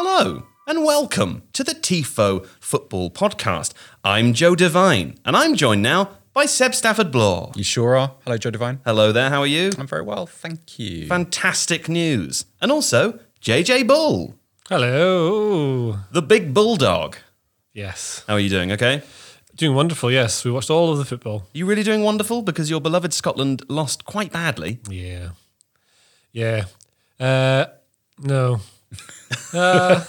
[0.00, 3.72] Hello, and welcome to the TIFO Football Podcast.
[4.04, 7.50] I'm Joe Devine, and I'm joined now by Seb Stafford Bloor.
[7.56, 8.14] You sure are.
[8.22, 8.78] Hello, Joe Devine.
[8.84, 9.72] Hello there, how are you?
[9.76, 11.08] I'm very well, thank you.
[11.08, 12.44] Fantastic news.
[12.60, 14.36] And also, JJ Bull,
[14.68, 15.96] Hello.
[16.12, 17.16] the big bulldog.
[17.72, 18.22] Yes.
[18.28, 19.02] How are you doing, okay?
[19.56, 20.44] Doing wonderful, yes.
[20.44, 21.48] We watched all of the football.
[21.52, 24.78] You really doing wonderful because your beloved Scotland lost quite badly.
[24.88, 25.30] Yeah.
[26.30, 26.66] Yeah.
[27.18, 27.64] Uh,
[28.22, 28.60] no.
[29.52, 30.04] Uh,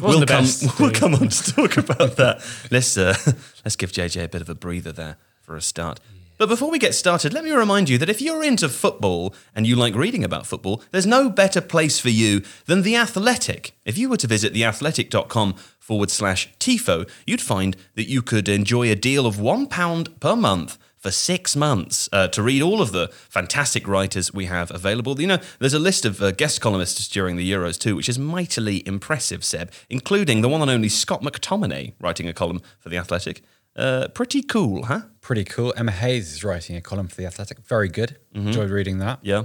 [0.00, 0.44] We'll come,
[0.78, 0.98] we'll day.
[0.98, 2.44] come on to talk about that.
[2.70, 3.14] Let's, uh,
[3.64, 6.00] let's give JJ a bit of a breather there for a start.
[6.38, 9.66] But before we get started, let me remind you that if you're into football and
[9.66, 13.72] you like reading about football, there's no better place for you than The Athletic.
[13.84, 18.90] If you were to visit theathletic.com forward slash TIFO, you'd find that you could enjoy
[18.90, 23.08] a deal of £1 per month for six months uh, to read all of the
[23.28, 25.20] fantastic writers we have available.
[25.20, 28.18] You know, there's a list of uh, guest columnists during the Euros too, which is
[28.18, 32.96] mightily impressive, Seb, including the one and only Scott McTominay writing a column for The
[32.98, 33.42] Athletic.
[33.74, 35.00] Uh, pretty cool, huh?
[35.20, 35.74] Pretty cool.
[35.76, 37.58] Emma Hayes is writing a column for The Athletic.
[37.66, 38.16] Very good.
[38.34, 38.46] Mm-hmm.
[38.48, 39.18] Enjoyed reading that.
[39.22, 39.44] Yeah.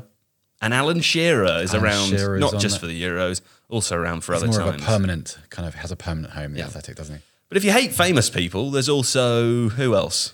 [0.61, 2.79] And Alan Shearer is Alan around, Shearer not on just that.
[2.81, 4.75] for the Euros, also around for He's other more times.
[4.81, 7.21] of a permanent, kind of has a permanent home, The Athletic, doesn't he?
[7.49, 10.33] but if you hate famous people, there's also who else?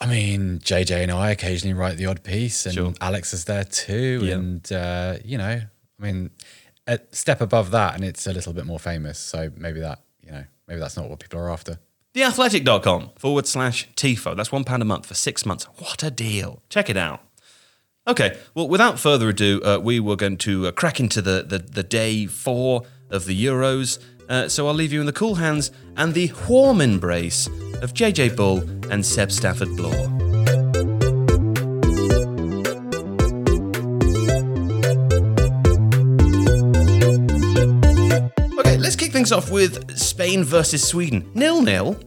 [0.00, 2.94] I mean, JJ and I occasionally write the odd piece, and Sure.
[3.00, 4.20] Alex is there too.
[4.22, 4.34] Yeah.
[4.34, 5.60] And, uh, you know,
[6.00, 6.30] I mean,
[6.86, 9.18] a step above that, and it's a little bit more famous.
[9.18, 11.78] So maybe that, you know, maybe that's not what people are after.
[12.14, 14.36] Theathletic.com forward slash TIFO.
[14.36, 15.64] That's one pound a month for six months.
[15.78, 16.62] What a deal.
[16.68, 17.20] Check it out.
[18.06, 21.58] Okay, well, without further ado, uh, we were going to uh, crack into the, the,
[21.58, 23.98] the day four of the Euros.
[24.28, 27.46] Uh, so I'll leave you in the cool hands and the warm embrace
[27.82, 28.58] of JJ Bull
[28.90, 29.94] and Seb Stafford Bloor.
[38.58, 41.30] Okay, let's kick things off with Spain versus Sweden.
[41.34, 41.98] Nil nil.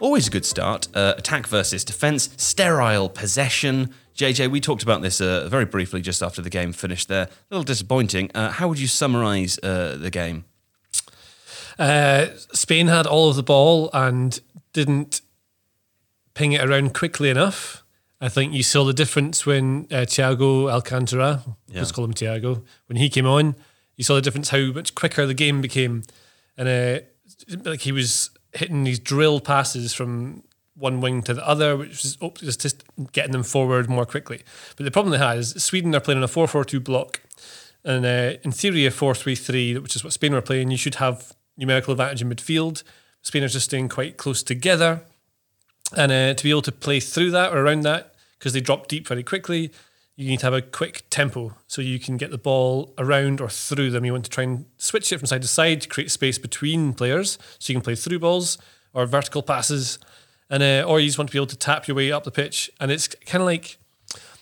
[0.00, 0.86] Always a good start.
[0.94, 2.30] Uh, attack versus defense.
[2.36, 3.92] Sterile possession.
[4.16, 7.24] JJ, we talked about this uh, very briefly just after the game finished there.
[7.24, 8.30] A little disappointing.
[8.34, 10.44] Uh, how would you summarise uh, the game?
[11.78, 14.40] Uh, Spain had all of the ball and
[14.72, 15.20] didn't
[16.34, 17.84] ping it around quickly enough.
[18.20, 22.96] I think you saw the difference when uh, Thiago Alcantara, let's call him Thiago, when
[22.96, 23.54] he came on.
[23.96, 26.02] You saw the difference how much quicker the game became,
[26.56, 27.04] and uh,
[27.64, 30.42] like he was hitting these drill passes from
[30.74, 34.42] one wing to the other, which was oh, just just getting them forward more quickly.
[34.76, 37.20] But the problem they had is Sweden are playing on a four-four-two block,
[37.84, 40.70] and uh, in theory a four-three-three, which is what Spain were playing.
[40.72, 42.82] You should have numerical advantage in midfield.
[43.22, 45.02] Spain are just staying quite close together.
[45.96, 48.88] And uh, to be able to play through that or around that because they drop
[48.88, 49.72] deep very quickly
[50.18, 51.54] you need to have a quick tempo.
[51.68, 54.04] So you can get the ball around or through them.
[54.04, 56.92] You want to try and switch it from side to side to create space between
[56.92, 58.58] players so you can play through balls
[58.92, 60.00] or vertical passes.
[60.50, 62.32] And uh, or you just want to be able to tap your way up the
[62.32, 62.68] pitch.
[62.80, 63.78] And it's kind of like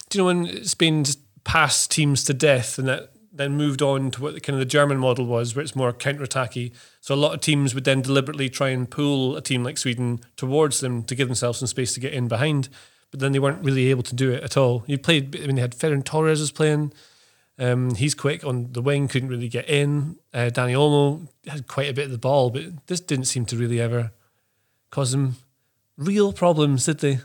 [0.08, 4.10] do you know when Spain just pass teams to death and that then moved on
[4.12, 6.72] to what the, kind of the German model was, where it's more counter-attacky.
[7.00, 10.20] So a lot of teams would then deliberately try and pull a team like Sweden
[10.36, 12.68] towards them to give themselves some space to get in behind.
[13.10, 14.84] But then they weren't really able to do it at all.
[14.86, 15.36] You played.
[15.36, 16.92] I mean, they had Ferran Torres was playing.
[17.58, 20.16] Um, he's quick on the wing, couldn't really get in.
[20.34, 23.56] Uh, Dani Olmo had quite a bit of the ball, but this didn't seem to
[23.56, 24.12] really ever
[24.90, 25.36] cause him
[25.96, 27.18] real problems, did they?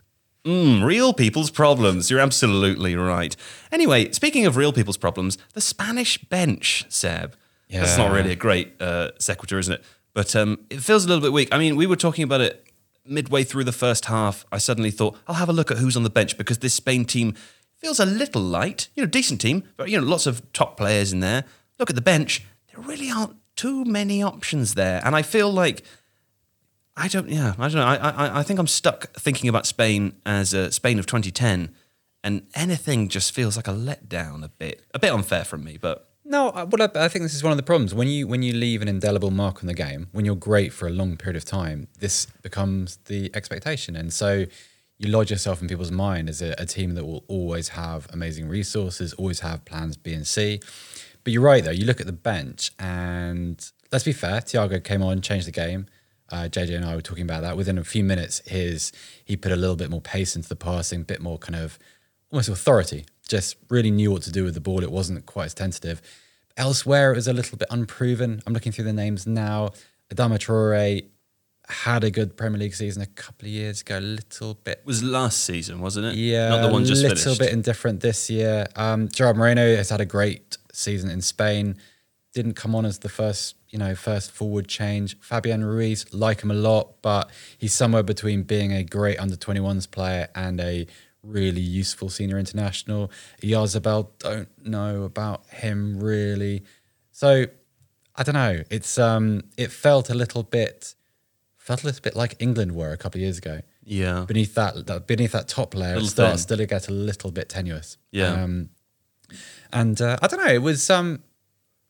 [0.45, 2.09] Mm, real people's problems.
[2.09, 3.35] You're absolutely right.
[3.71, 7.35] Anyway, speaking of real people's problems, the Spanish bench, Seb.
[7.67, 7.81] Yeah.
[7.81, 9.83] That's not really a great uh, sequitur, isn't it?
[10.13, 11.49] But um, it feels a little bit weak.
[11.53, 12.67] I mean, we were talking about it
[13.05, 14.45] midway through the first half.
[14.51, 17.05] I suddenly thought, I'll have a look at who's on the bench because this Spain
[17.05, 17.35] team
[17.77, 18.89] feels a little light.
[18.95, 21.45] You know, decent team, but, you know, lots of top players in there.
[21.79, 22.45] Look at the bench.
[22.73, 25.01] There really aren't too many options there.
[25.05, 25.83] And I feel like
[26.97, 27.29] I don't.
[27.29, 27.85] Yeah, I don't know.
[27.85, 31.73] I, I, I think I'm stuck thinking about Spain as a Spain of 2010,
[32.23, 34.83] and anything just feels like a letdown a bit.
[34.93, 37.51] A bit unfair from me, but No, I- well, I, I think this is one
[37.51, 40.25] of the problems when you when you leave an indelible mark on the game, when
[40.25, 44.45] you're great for a long period of time, this becomes the expectation, and so
[44.97, 48.47] you lodge yourself in people's mind as a, a team that will always have amazing
[48.49, 50.59] resources, always have plans B and C.
[51.23, 51.71] But you're right though.
[51.71, 54.41] You look at the bench, and let's be fair.
[54.41, 55.85] Thiago came on, changed the game.
[56.31, 57.57] Uh, JJ and I were talking about that.
[57.57, 58.91] Within a few minutes, his
[59.25, 61.77] he put a little bit more pace into the passing, a bit more kind of
[62.31, 63.05] almost authority.
[63.27, 64.83] Just really knew what to do with the ball.
[64.83, 66.01] It wasn't quite as tentative.
[66.57, 68.41] Elsewhere, it was a little bit unproven.
[68.45, 69.71] I'm looking through the names now.
[70.13, 71.05] Adama Traore
[71.69, 73.99] had a good Premier League season a couple of years ago.
[73.99, 76.15] A little bit, it was last season, wasn't it?
[76.15, 77.39] yeah, not the one just a little finished.
[77.39, 78.67] bit indifferent this year.
[78.75, 81.77] Um, Gerard Moreno has had a great season in Spain.
[82.33, 85.17] Didn't come on as the first, you know, first forward change.
[85.19, 89.89] Fabian Ruiz, like him a lot, but he's somewhere between being a great under 21s
[89.89, 90.85] player and a
[91.23, 93.09] really useful senior international.
[93.41, 96.63] Oyarzabal, don't know about him really.
[97.11, 97.45] So
[98.15, 98.63] I don't know.
[98.69, 100.95] It's um, it felt a little bit,
[101.57, 104.85] felt a little bit like England were a couple of years ago Yeah, beneath that,
[104.87, 106.57] that beneath that top layer, Little it starts thin.
[106.57, 107.97] to get a little bit tenuous.
[108.11, 108.33] Yeah.
[108.43, 108.69] Um,
[109.71, 110.51] and uh, I don't know.
[110.51, 111.23] It was um,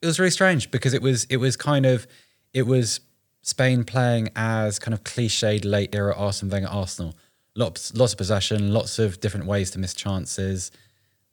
[0.01, 2.07] it was really strange because it was it was kind of
[2.53, 2.99] it was
[3.43, 7.15] Spain playing as kind of cliched late era Arsene Wenger Arsenal.
[7.55, 10.71] Lots lots of possession, lots of different ways to miss chances.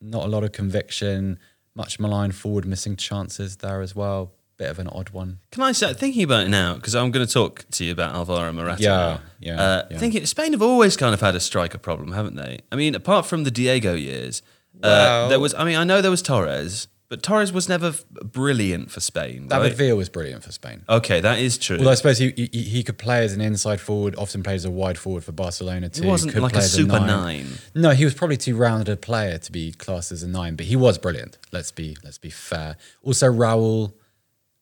[0.00, 1.38] Not a lot of conviction.
[1.74, 4.32] Much maligned forward missing chances there as well.
[4.56, 5.38] Bit of an odd one.
[5.52, 8.16] Can I say, thinking about it now, because I'm going to talk to you about
[8.16, 8.82] Alvaro Morata.
[8.82, 9.98] Yeah, yeah, Uh, yeah.
[9.98, 12.58] Thinking Spain have always kind of had a striker problem, haven't they?
[12.72, 14.42] I mean, apart from the Diego years,
[14.78, 15.54] uh, Well- there was.
[15.54, 19.48] I mean, I know there was Torres, but Torres was never f- brilliant for Spain.
[19.48, 19.74] David right?
[19.74, 20.82] Villa was brilliant for Spain.
[20.88, 21.78] Okay, that is true.
[21.78, 24.14] Well, I suppose he, he he could play as an inside forward.
[24.16, 26.02] Often played as a wide forward for Barcelona too.
[26.02, 27.46] He wasn't Could like a play as super nine.
[27.74, 30.66] No, he was probably too rounded a player to be classed as a nine, but
[30.66, 31.38] he was brilliant.
[31.52, 32.76] Let's be let's be fair.
[33.02, 33.92] Also, Raul,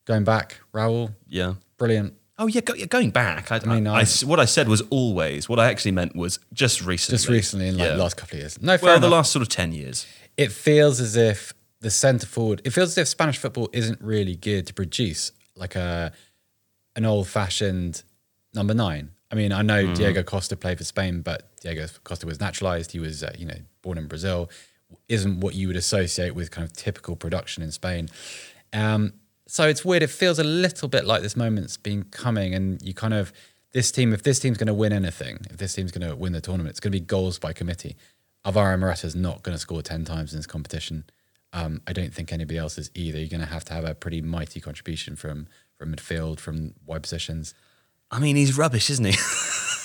[0.06, 1.54] going back, Raul, yeah.
[1.78, 2.14] brilliant.
[2.38, 3.50] Oh yeah, go, going back.
[3.50, 5.48] I, mean, I, I- I s- what I said was always.
[5.48, 7.16] What I actually meant was just recently.
[7.16, 7.92] Just recently in like Yeah.
[7.96, 8.60] the last couple of years.
[8.62, 10.06] No, Well, the last sort of ten years.
[10.36, 11.54] it feels as if
[11.86, 12.60] the centre forward.
[12.64, 16.10] It feels as if Spanish football isn't really geared to produce like a
[16.96, 18.02] an old fashioned
[18.54, 19.10] number nine.
[19.30, 22.90] I mean, I know Diego Costa played for Spain, but Diego Costa was naturalized.
[22.90, 24.50] He was, uh, you know, born in Brazil.
[25.08, 28.08] Isn't what you would associate with kind of typical production in Spain.
[28.72, 29.12] Um,
[29.46, 30.02] so it's weird.
[30.02, 33.32] It feels a little bit like this moment's been coming, and you kind of
[33.70, 34.12] this team.
[34.12, 36.70] If this team's going to win anything, if this team's going to win the tournament,
[36.70, 37.94] it's going to be goals by committee.
[38.44, 41.04] Alvaro Morata's not going to score ten times in this competition.
[41.56, 43.18] Um, I don't think anybody else is either.
[43.18, 45.48] You're going to have to have a pretty mighty contribution from
[45.78, 47.54] from midfield, from wide positions.
[48.10, 49.16] I mean, he's rubbish, isn't he?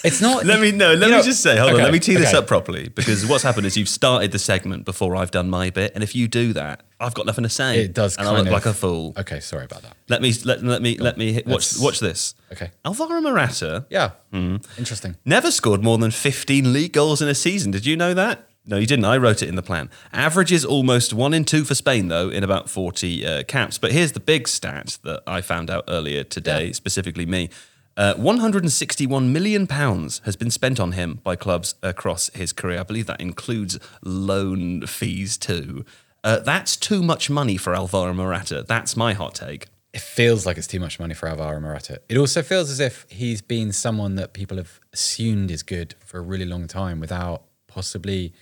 [0.04, 0.46] It's not.
[0.52, 0.94] let me no.
[0.94, 1.78] Let me know- just say, hold on.
[1.78, 5.16] Let me tee this up properly because what's happened is you've started the segment before
[5.16, 7.84] I've done my bit, and if you do that, I've got nothing to say.
[7.84, 9.14] It does and I look of like a fool.
[9.18, 9.96] Okay, sorry about that.
[10.10, 12.34] Let me let, let me let me hit, watch watch this.
[12.52, 12.72] Okay.
[12.84, 14.12] Alvaro Morata Yeah.
[14.32, 14.58] Hmm.
[14.78, 15.18] Interesting.
[15.24, 17.72] never scored more than 15 league goals in a season.
[17.72, 18.48] Did you know that?
[18.66, 19.06] No, you didn't.
[19.06, 19.90] I wrote it in the plan.
[20.14, 23.78] Averages almost one in two for Spain, though, in about 40 uh, caps.
[23.80, 26.74] But here's the big stat that I found out earlier today, Yeah.
[26.74, 27.50] specifically me.
[27.98, 32.80] Uh, 161 million pounds has been spent on him by clubs across his career.
[32.80, 35.84] I believe that includes loan fees too.
[36.24, 38.64] Uh, that's too much money for Alvaro Morata.
[38.68, 39.68] That's my hot take.
[39.92, 42.00] It feels like it's too much money for Alvaro Morata.
[42.08, 46.18] It also feels as if he's been someone that people have assumed is good for
[46.20, 48.34] a really long time without possibly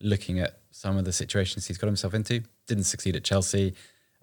[0.00, 2.42] looking at some of the situations he's got himself into.
[2.66, 3.74] Didn't succeed at Chelsea.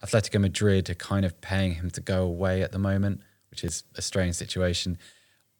[0.03, 3.83] Atletico Madrid are kind of paying him to go away at the moment, which is
[3.95, 4.97] a strange situation.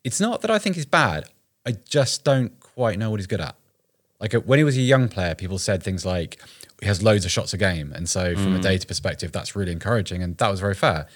[0.04, 1.30] It's not that I think he's bad.
[1.66, 3.56] I just don't quite know what he's good at.
[4.20, 6.40] Like when he was a young player, people said things like
[6.80, 8.62] he has loads of shots a game, and so from a mm.
[8.62, 11.08] data perspective, that's really encouraging, and that was very fair.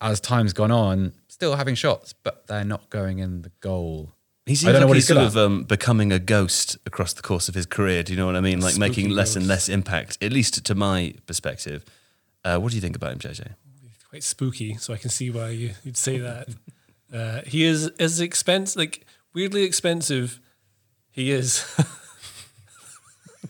[0.00, 4.12] As time's gone on, still having shots, but they're not going in the goal.
[4.46, 7.14] He I don't know like what he's he's sort of um, becoming a ghost across
[7.14, 8.02] the course of his career.
[8.02, 8.60] Do you know what I mean?
[8.60, 11.84] Like making less and less impact, at least to my perspective.
[12.44, 13.54] Uh, what do you think about him, JJ?
[14.14, 16.48] quite spooky, so I can see why you, you'd say that.
[17.12, 20.40] Uh, he is as expensive, like weirdly expensive.
[21.10, 21.64] He is.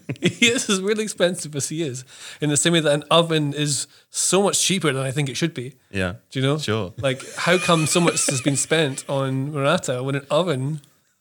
[0.21, 2.05] he is really expensive as he is,
[2.41, 5.37] in the same way that an oven is so much cheaper than I think it
[5.37, 5.75] should be.
[5.91, 6.15] Yeah.
[6.31, 6.59] Do you know?
[6.59, 6.93] Sure.
[6.99, 10.81] Like, how come so much has been spent on Morata when an oven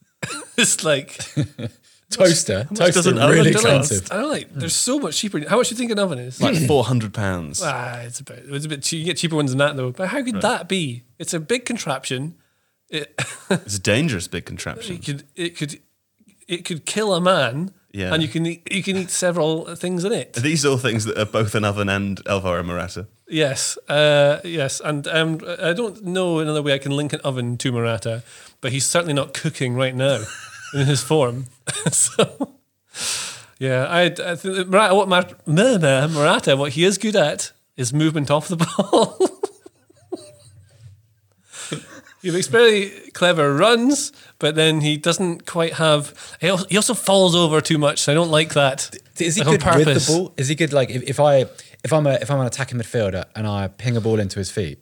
[0.57, 1.17] is like
[2.09, 3.65] Toaster, does toaster, an oven really cost?
[3.65, 4.11] expensive.
[4.11, 5.47] I don't know, like, there's so much cheaper.
[5.49, 6.39] How much do you think an oven is?
[6.39, 7.59] Like four hundred pounds.
[7.63, 8.43] Ah, it's a bit.
[8.47, 8.83] It's a bit.
[8.83, 8.99] Cheap.
[8.99, 9.91] You get cheaper ones than that though.
[9.91, 11.03] But how could that be?
[11.17, 12.35] It's a big contraption.
[12.89, 14.95] It, It's a dangerous big contraption.
[14.97, 15.23] it could.
[15.35, 15.79] It could.
[16.47, 17.73] It could kill a man.
[17.93, 18.11] Yeah.
[18.11, 20.35] And you can eat, you can eat several things in it.
[20.35, 23.07] Are these all things that are both an oven and Alvaro Morata?
[23.27, 23.77] Yes.
[23.87, 24.81] Uh, yes.
[24.83, 28.23] And um, I don't know another way I can link an oven to Morata,
[28.61, 30.23] but he's certainly not cooking right now
[30.73, 31.45] in his form.
[31.91, 32.55] so.
[33.59, 37.93] Yeah, I, I think that Morata, what Mar- Morata, what he is good at is
[37.93, 39.17] movement off the ball.
[42.23, 46.35] He makes very clever runs, but then he doesn't quite have.
[46.39, 47.99] He also, he also falls over too much.
[47.99, 48.95] So I don't like that.
[49.19, 50.33] Is he Like, good with the ball?
[50.37, 51.45] Is he good like if, if I
[51.83, 54.49] if I'm a if I'm an attacking midfielder and I ping a ball into his
[54.49, 54.79] feet?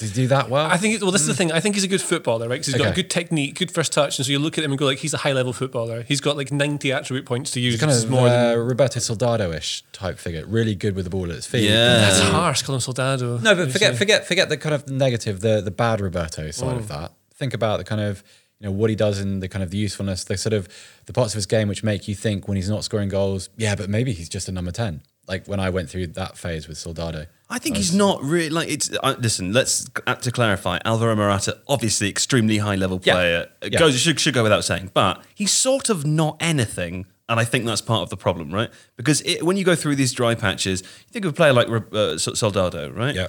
[0.00, 0.64] Does he do that well?
[0.64, 1.02] I think.
[1.02, 1.36] Well, this is the mm.
[1.36, 1.52] thing.
[1.52, 2.54] I think he's a good footballer, right?
[2.54, 3.02] Because he's got Okay.
[3.02, 5.12] good technique, good first touch, and so you look at him and go like, he's
[5.12, 6.02] a high level footballer.
[6.02, 7.74] He's got like ninety attribute points to use.
[7.74, 11.24] He's kind of more uh, than, Roberto Soldado-ish type figure, really good with the ball
[11.24, 11.68] at his feet.
[11.68, 11.74] Yeah.
[11.74, 12.62] Um, that's harsh.
[12.62, 13.36] Call him Soldado.
[13.38, 16.84] No, but forget forget forget the kind of negative, the the bad Roberto side of
[16.84, 16.88] mm.
[16.88, 17.12] that.
[17.34, 18.24] Think about the kind of
[18.58, 20.66] you know what he does and the kind of the usefulness, the sort of
[21.04, 23.74] the parts of his game which make you think when he's not scoring goals, yeah,
[23.74, 25.02] but maybe he's just a number ten.
[25.30, 27.26] Like when I went through that phase with Soldado.
[27.48, 28.90] I think he's not really like it's.
[29.02, 30.78] Uh, listen, let's uh, to clarify.
[30.84, 33.48] Alvaro Morata, obviously extremely high level player.
[33.62, 33.78] It Yeah.
[33.78, 37.64] goes should should go without saying, but he's sort of not anything, and I think
[37.64, 38.70] that's part of the problem, right?
[38.96, 41.68] Because it, when you go through these dry patches, you think of a player like
[41.92, 43.14] uh, Soldado, right?
[43.14, 43.28] Yeah.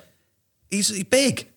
[0.71, 1.47] he's, he's big.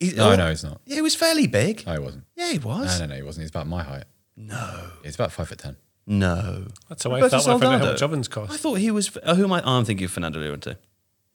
[0.00, 0.80] He's, No, no, he's not.
[0.86, 1.86] Yeah, he was fairly big.
[1.86, 2.24] No, he wasn't.
[2.36, 3.00] Yeah, he was.
[3.00, 3.42] No, no, no, he wasn't.
[3.44, 4.04] He's about my height.
[4.36, 4.90] No.
[5.02, 5.76] He's about five foot ten.
[6.08, 6.66] No.
[6.88, 8.90] That's how I Roberto thought when I found out how much ovens I thought he
[8.90, 9.16] was.
[9.22, 9.60] Oh, who am I?
[9.62, 10.76] Oh, I'm thinking of Fernando Llorente.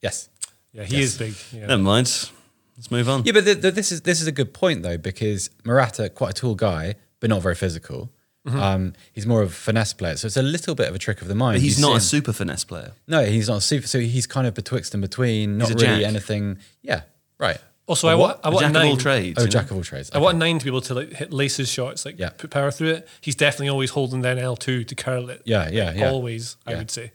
[0.01, 0.29] Yes.
[0.73, 1.35] Yeah, he is big.
[1.51, 1.67] Yeah.
[1.67, 2.29] Never mind.
[2.75, 3.23] Let's move on.
[3.23, 6.31] Yeah, but th th this is this is a good point though because Morata, quite
[6.31, 8.09] a tall guy, but not very physical.
[8.45, 11.21] Um, he's more of a finesse player, so it's a little bit of a trick
[11.21, 11.55] of the mind.
[11.55, 12.91] But he's You not a super finesse player.
[13.07, 13.87] No, he's not super.
[13.87, 16.03] So he's kind of betwixt and between, not really jack.
[16.03, 16.57] anything.
[16.81, 17.03] Yeah,
[17.37, 17.57] right.
[17.85, 18.85] Also, I want I A want jack a nine.
[18.85, 19.35] of all trades.
[19.37, 19.51] Oh, you know?
[19.51, 20.09] jack of all trades.
[20.13, 22.29] I want a nine to be able to like hit lace his shots, like Yeah.
[22.29, 23.07] put power through it.
[23.19, 25.41] He's definitely always holding down L two to curl it.
[25.45, 26.09] Yeah, yeah, Like, yeah.
[26.09, 27.11] Always, I would say.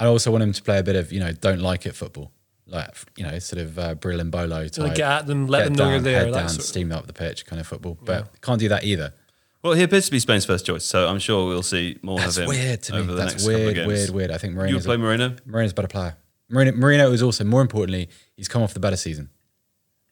[0.00, 2.32] I also want him to play a bit of you know don't like it football,
[2.66, 4.78] like you know sort of uh, Brill and Bolo type.
[4.88, 6.64] Like, get at them, let Get them know you're down, there, Head down, sort of-
[6.66, 9.14] steam up the pitch kind of football, but can't do that either.
[9.62, 12.36] Well, he appears to be Spain's first choice, so I'm sure we'll see more That's
[12.36, 12.48] of him.
[12.50, 13.06] weird to over me.
[13.06, 13.86] The That's next couple of weird, games.
[13.88, 14.30] weird, weird.
[14.32, 15.36] I think You would Moreno's play a, Moreno?
[15.46, 16.16] Moreno's a better player.
[16.50, 19.30] Moreno, Moreno is also more importantly, he's come off the better season.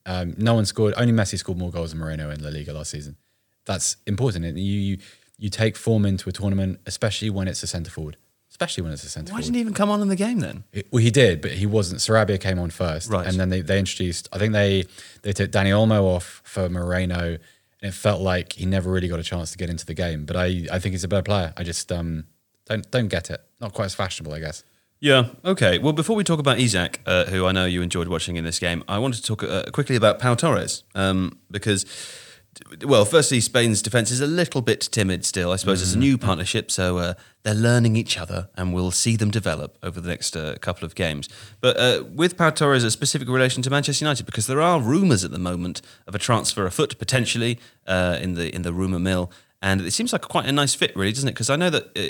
[0.06, 0.94] Um, no one scored.
[0.96, 3.16] Only Messi scored more goals than Moreno in La Liga last season.
[3.64, 4.44] That's important.
[4.56, 4.98] You you
[5.38, 8.16] you take form into a tournament, especially when it's a centre forward.
[8.50, 9.38] Especially when it's a centre forward.
[9.38, 9.44] Why forward.
[9.46, 10.64] didn't he even come on in the game then?
[10.72, 12.00] It- Well, he did, but he wasn't.
[12.00, 13.26] Sarabia came on first, Right.
[13.26, 14.28] and then they, they introduced.
[14.32, 14.84] I think they
[15.22, 17.38] they took Dani Olmo off for Moreno, and
[17.80, 20.26] it felt like he never really got a chance to get into the game.
[20.26, 21.52] But I, I think he's a better player.
[21.56, 22.24] I just um
[22.66, 23.40] don't don't get it.
[23.60, 24.64] Not quite as fashionable, I guess.
[25.02, 25.30] Yeah.
[25.44, 25.78] Okay.
[25.78, 28.60] Well, before we talk about Isaac, uh, who I know you enjoyed watching in this
[28.60, 31.84] game, I wanted to talk uh, quickly about Pau Torres um, because,
[32.86, 35.50] well, firstly, Spain's defence is a little bit timid still.
[35.50, 39.16] I suppose it's a new partnership, so uh, they're learning each other, and we'll see
[39.16, 41.28] them develop over the next uh, couple of games.
[41.60, 45.24] But uh, with Pau Torres, a specific relation to Manchester United, because there are rumours
[45.24, 49.32] at the moment of a transfer afoot potentially uh, in the in the rumour mill.
[49.60, 51.32] And it seems like quite a nice fit, really, doesn't it?
[51.32, 52.00] Because I know that uh,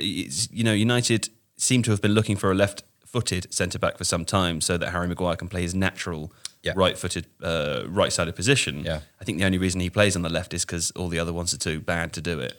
[0.52, 4.24] you know United seem to have been looking for a left-footed centre back for some
[4.24, 6.32] time, so that Harry Maguire can play his natural
[6.62, 6.72] Yeah.
[6.76, 8.84] right-footed, uh, right-sided position.
[8.84, 9.00] Yeah.
[9.20, 11.32] I think the only reason he plays on the left is because all the other
[11.32, 12.58] ones are too bad to do it.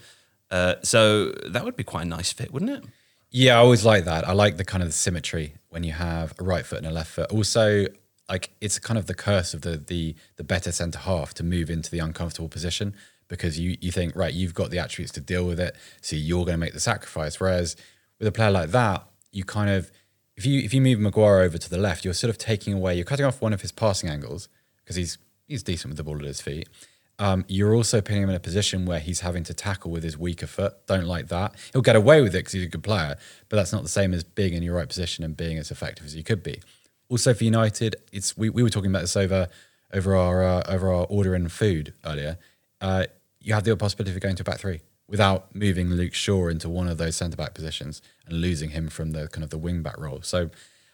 [0.52, 2.84] Uh, so that would be quite a nice fit, wouldn't it?
[3.32, 4.28] Yeah, I always like that.
[4.28, 7.10] I like the kind of symmetry when you have a right foot and a left
[7.12, 7.32] foot.
[7.32, 7.88] Also,
[8.30, 11.70] like it's kind of the curse of the the the better centre half to move
[11.72, 12.94] into the uncomfortable position
[13.28, 16.46] because you you think right, you've got the attributes to deal with it, so you're
[16.46, 17.40] going to make the sacrifice.
[17.40, 17.76] Whereas
[18.24, 19.92] with a player like that, you kind of
[20.38, 22.96] if you if you move Maguire over to the left, you're sort of taking away,
[22.96, 26.16] you're cutting off one of his passing angles because he's he's decent with the ball
[26.16, 26.70] at his feet.
[27.20, 30.18] Um, you're also putting him in a position where he's having to tackle with his
[30.18, 30.74] weaker foot.
[30.88, 31.54] Don't like that.
[31.72, 33.18] He'll get away with it because he's a good player,
[33.50, 36.06] but that's not the same as being in your right position and being as effective
[36.06, 36.62] as you could be.
[37.10, 39.50] Also for United, it's we, we were talking about this over
[39.94, 42.38] over our uh, over our order in food earlier.
[42.80, 43.06] Uh,
[43.42, 46.70] you have the possibility of going to a back three without moving Luke Shaw into
[46.70, 49.82] one of those centre back positions and losing him from the kind of the wing
[49.84, 50.22] back role.
[50.22, 50.50] So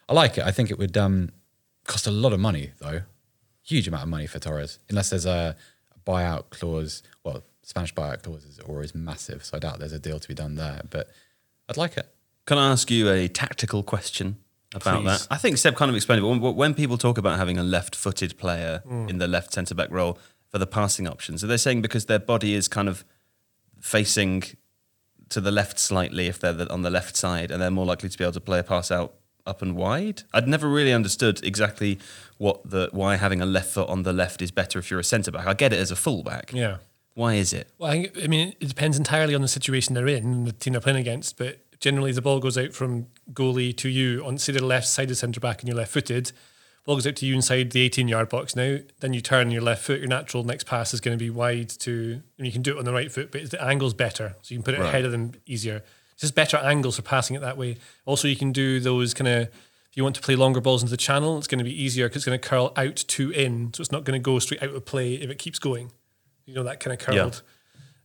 [0.08, 0.44] I like it.
[0.46, 1.30] I think it would um,
[1.86, 3.02] cost a lot of money though,
[3.64, 5.56] huge amount of money for Torres, unless there's a,
[5.96, 7.04] a buyout clause.
[7.24, 10.34] Well, Spanish buyout clause is always massive, so I doubt there's a deal to be
[10.34, 10.82] done there.
[10.90, 11.08] But
[11.70, 12.08] I'd like it.
[12.48, 14.38] Can I ask you a tactical question
[14.74, 15.28] about Please.
[15.28, 15.28] that?
[15.30, 16.28] I think Seb kind of explained it.
[16.28, 19.08] When, when people talk about having a left-footed player Mm.
[19.12, 20.18] in the left centre back role
[20.50, 23.06] for the passing options, are they saying because their body is kind of
[23.82, 24.44] facing
[25.30, 28.10] to the left slightly if they're the, on the left side, and they're more likely
[28.10, 29.14] to be able to play a pass out
[29.46, 30.24] up and wide?
[30.34, 32.00] I'd never really understood exactly
[32.38, 35.04] what the why having a left foot on the left is better if you're a
[35.04, 35.48] centre back.
[35.48, 36.54] I get it as a fullback.
[36.54, 36.78] Yeah.
[37.16, 37.70] Why is it?
[37.78, 40.54] Well, I, think, I mean, it depends entirely on the situation they're in and the
[40.54, 41.38] team they're playing against.
[41.38, 45.12] But generally, the ball goes out from goalie to you on, say, the left side
[45.12, 46.32] of centre back and you're left footed.
[46.86, 48.78] Ball goes out to you inside the 18 yard box now.
[49.00, 50.00] Then you turn your left foot.
[50.00, 52.80] Your natural next pass is going to be wide to, and you can do it
[52.80, 54.36] on the right foot, but the angle's better.
[54.42, 54.88] So you can put it Right.
[54.90, 55.84] ahead of them easier.
[56.14, 57.78] It's just better angles for passing it that way.
[58.06, 60.92] Also, you can do those kind of, if you want to play longer balls into
[60.92, 63.74] the channel, it's going to be easier because it's going to curl out to in.
[63.74, 65.92] So it's not going to go straight out of play if it keeps going.
[66.46, 67.22] You know, that kind of Yeah.
[67.22, 67.42] curled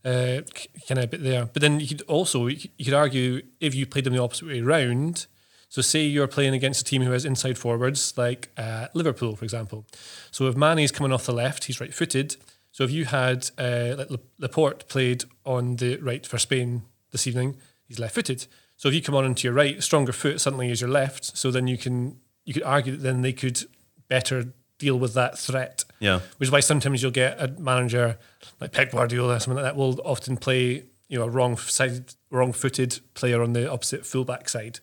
[0.06, 0.42] uh,
[0.86, 1.46] kind of bit there.
[1.46, 4.20] But then you could also you could- you could argue if you played them the
[4.22, 5.26] opposite way around.
[5.74, 9.44] So say you're playing against a team who has inside forwards, like uh, Liverpool, for
[9.44, 9.84] example.
[10.30, 12.36] So if Mane's coming off the left, he's right-footed.
[12.70, 14.04] So if you had uh,
[14.38, 17.56] Laporte played on the right for Spain this evening,
[17.88, 18.46] he's left-footed.
[18.76, 21.36] So if you come on into your right, stronger foot suddenly is your left.
[21.36, 23.64] So then you can you could argue that then they could
[24.06, 26.20] better deal with that threat Yeah.
[26.36, 28.16] which is why sometimes you'll get a manager
[28.60, 32.52] like Pep Guardiola, something like that, will often play you know a wrong side, wrong
[32.52, 34.78] footed player on the opposite fullback side,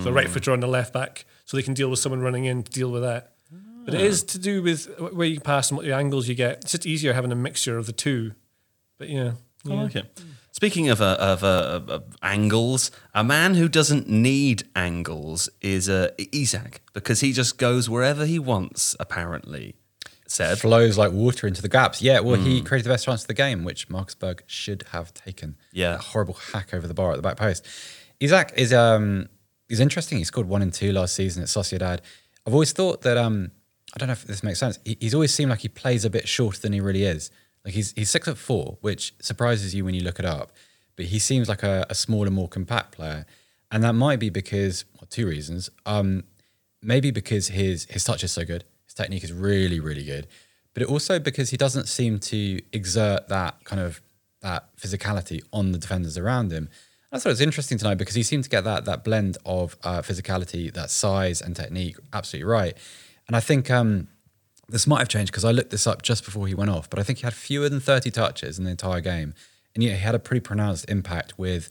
[0.00, 2.62] so right footer on the left back, so they can deal with someone running in
[2.62, 3.32] to deal with that.
[3.84, 6.58] But it is to do with where you pass and what the angles you get.
[6.62, 8.32] It's just easier having a mixture of the two.
[8.98, 9.32] But yeah,
[9.68, 10.20] I like it.
[10.52, 16.10] Speaking of, uh, of, uh, of angles, a man who doesn't need angles is uh,
[16.34, 19.76] Isaac because he just goes wherever he wants, apparently.
[20.26, 20.58] Seb.
[20.58, 22.02] Flows like water into the gaps.
[22.02, 25.12] Yeah, well, he created the best chance of the game, which Marcus Berg should have
[25.14, 25.56] taken.
[25.72, 25.92] Yeah.
[25.92, 27.66] That horrible hack over the bar at the back post.
[28.22, 29.28] Isaac is um
[29.70, 30.18] he's interesting.
[30.18, 32.00] He scored one and two last season at Sociedad.
[32.46, 33.52] I've always thought that um
[33.94, 34.78] I don't know if this makes sense.
[34.84, 37.30] He, he's always seemed like he plays a bit shorter than he really is.
[37.64, 40.52] Like he's he's six foot four, which surprises you when you look it up.
[40.96, 43.24] But he seems like a, a smaller, more compact player,
[43.70, 45.70] and that might be because well, two reasons.
[45.86, 46.24] Um,
[46.82, 50.26] maybe because his his touch is so good, his technique is really really good,
[50.74, 54.00] but it also because he doesn't seem to exert that kind of
[54.40, 56.68] that physicality on the defenders around him.
[57.12, 59.36] I thought it was interesting to know because he seemed to get that that blend
[59.44, 62.76] of uh, physicality, that size and technique absolutely right.
[63.26, 64.08] And I think um,
[64.68, 66.98] this might have changed because I looked this up just before he went off, but
[66.98, 69.34] I think he had fewer than 30 touches in the entire game.
[69.74, 71.68] And yet he had a pretty pronounced impact with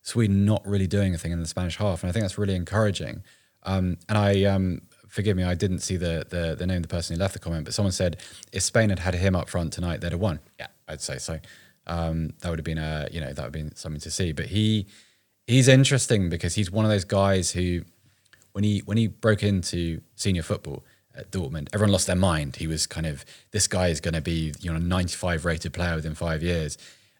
[0.00, 2.02] Sweden not really doing anything in the Spanish half.
[2.02, 3.22] And I think that's really encouraging.
[3.64, 6.88] Um, and I, um, forgive me, I didn't see the, the the name of the
[6.88, 8.16] person who left the comment, but someone said
[8.52, 10.40] if Spain had had him up front tonight, they'd have won.
[10.58, 11.38] Yeah, I'd say so.
[11.86, 14.32] Um, that would have been a, you know, that would have been something to see.
[14.32, 14.86] But he,
[15.46, 17.82] he's interesting because he's one of those guys who,
[18.52, 22.56] when he when he broke into senior football at Dortmund, everyone lost their mind.
[22.56, 25.94] He was kind of this guy is going to be you know 95 rated player
[25.94, 26.78] within five years,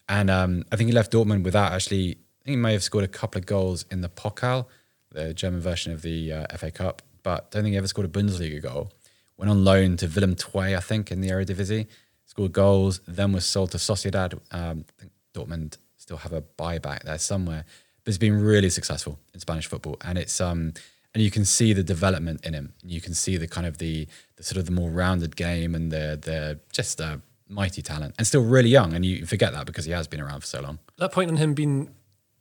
[0.09, 2.18] and um, I think he left Dortmund without actually.
[2.42, 4.66] I think he may have scored a couple of goals in the Pokal,
[5.12, 8.11] the German version of the uh, FA Cup, but don't think he ever scored a
[8.11, 8.90] Bundesliga goal.
[9.37, 11.87] Went on loan to Willem II, I think, in the Eredivisie.
[12.33, 14.33] Scored goals, then was sold to Sociedad.
[14.53, 17.66] Um, I think Dortmund still have a buyback there somewhere,
[18.03, 20.73] but he's been really successful in Spanish football, and it's um,
[21.12, 22.73] and you can see the development in him.
[22.83, 25.92] You can see the kind of the, the sort of the more rounded game and
[25.92, 28.95] the the just a mighty talent, and still really young.
[28.95, 30.79] And you forget that because he has been around for so long.
[30.97, 31.90] that point on him being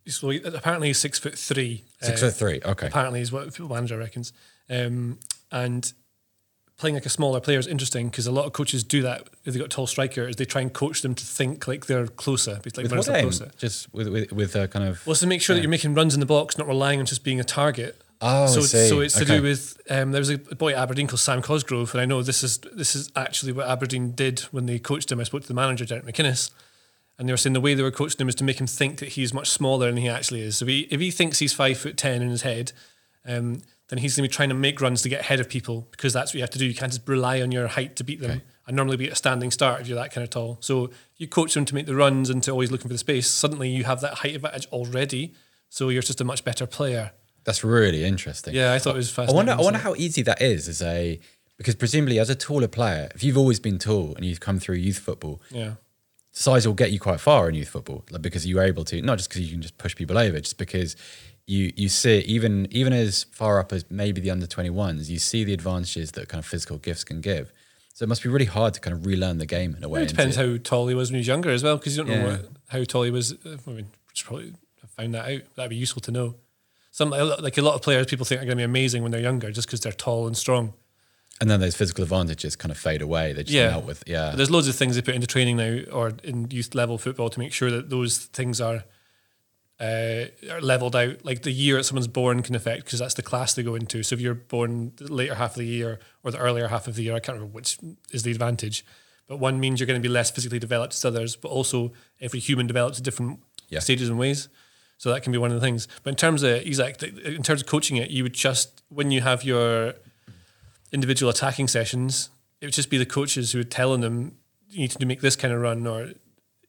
[0.08, 1.84] so apparently he's six foot three.
[2.02, 2.88] Six uh, foot three, okay.
[2.88, 4.32] Apparently is what Football Manager reckons.
[4.70, 5.20] Um,
[5.52, 5.92] and
[6.82, 9.54] playing like a smaller player is interesting because a lot of coaches do that if
[9.54, 12.08] they've got a tall striker is they try and coach them to think like they're
[12.08, 12.60] closer.
[12.66, 13.22] Like With what aim?
[13.22, 13.52] closer.
[13.58, 15.94] Just with with, with a kind of Well, it's to make sure that you're making
[15.94, 18.02] runs in the box, not relying on just being a target.
[18.20, 18.88] Oh, I so, see.
[18.90, 21.94] so it's to do with um, there was a boy at Aberdeen called Sam Cosgrove,
[21.94, 25.20] and I know this is this is actually what Aberdeen did when they coached him.
[25.20, 26.52] I spoke to the manager, Derek McInnes,
[27.20, 28.98] and they were saying the way they were coaching him is to make him think
[29.00, 30.58] that he's much smaller than he actually is.
[30.58, 32.72] So he, if he thinks he's five foot ten in his head,
[33.26, 33.62] um,
[33.92, 36.12] then he's going to be trying to make runs to get ahead of people because
[36.14, 36.66] that's what you have to do.
[36.66, 38.42] You can't just rely on your height to beat them.
[38.68, 40.58] and normally be at a standing start if you're that kind of tall.
[40.62, 43.30] So you coach them to make the runs and to always looking for the space.
[43.30, 45.34] Suddenly you have that height advantage already,
[45.70, 47.12] so you're just a much better player.
[47.44, 48.54] That's really interesting.
[48.54, 49.36] Yeah, I thought it was I fascinating.
[49.36, 49.52] wonder.
[49.54, 51.20] I wonder how easy that is as a
[51.58, 54.76] because presumably as a taller player, if you've always been tall and you've come through
[54.78, 55.74] youth football, Yeah.
[56.32, 59.18] size will get you quite far in youth football, like because you're able to not
[59.18, 60.96] just because you can just push people over, just because
[61.48, 65.44] you you see even even as far up as maybe the under 21s, you see
[65.44, 67.52] the advantages that kind of physical gifts can give.
[67.94, 70.04] So it must be really hard to kind of relearn the game in a way.
[70.04, 72.16] It depends how tall he was when he was younger as well, because you don't
[72.22, 73.34] know what, how tall he was.
[73.34, 74.54] uh, I mean, just probably
[74.98, 75.42] found that out.
[75.56, 76.36] That'd be useful to know.
[76.92, 79.22] Some like a lot of players, people think are going to be amazing when they're
[79.22, 80.74] younger, just because they're tall and strong.
[81.40, 83.34] and then those physical advantages kind of fade away.
[83.34, 83.72] They just Yeah.
[83.72, 84.30] melt with yeah.
[84.32, 87.30] But there's loads of things they put into training now or in youth level football
[87.30, 88.84] to make sure that those things are
[89.82, 91.26] uh, are leveled out.
[91.26, 94.04] Like the year that someone's born can affect because that's the class they go into.
[94.04, 96.96] So if you're born the later half of the year or the earlier half of
[96.96, 97.78] the year, I can't remember which
[98.12, 98.86] is the advantage.
[99.28, 102.40] But one means you're going to be less physically developed as others, but also every
[102.40, 103.40] human develops at different
[103.70, 103.80] Yeah.
[103.80, 104.50] stages and ways.
[104.98, 105.88] So that can be one of the things.
[106.04, 109.22] But in terms of Isaac, in terms of coaching it, you would just when you
[109.22, 109.96] have your
[110.92, 114.36] individual attacking sessions, it would just be the coaches who would telling them
[114.70, 116.12] you need to make this kind of run, or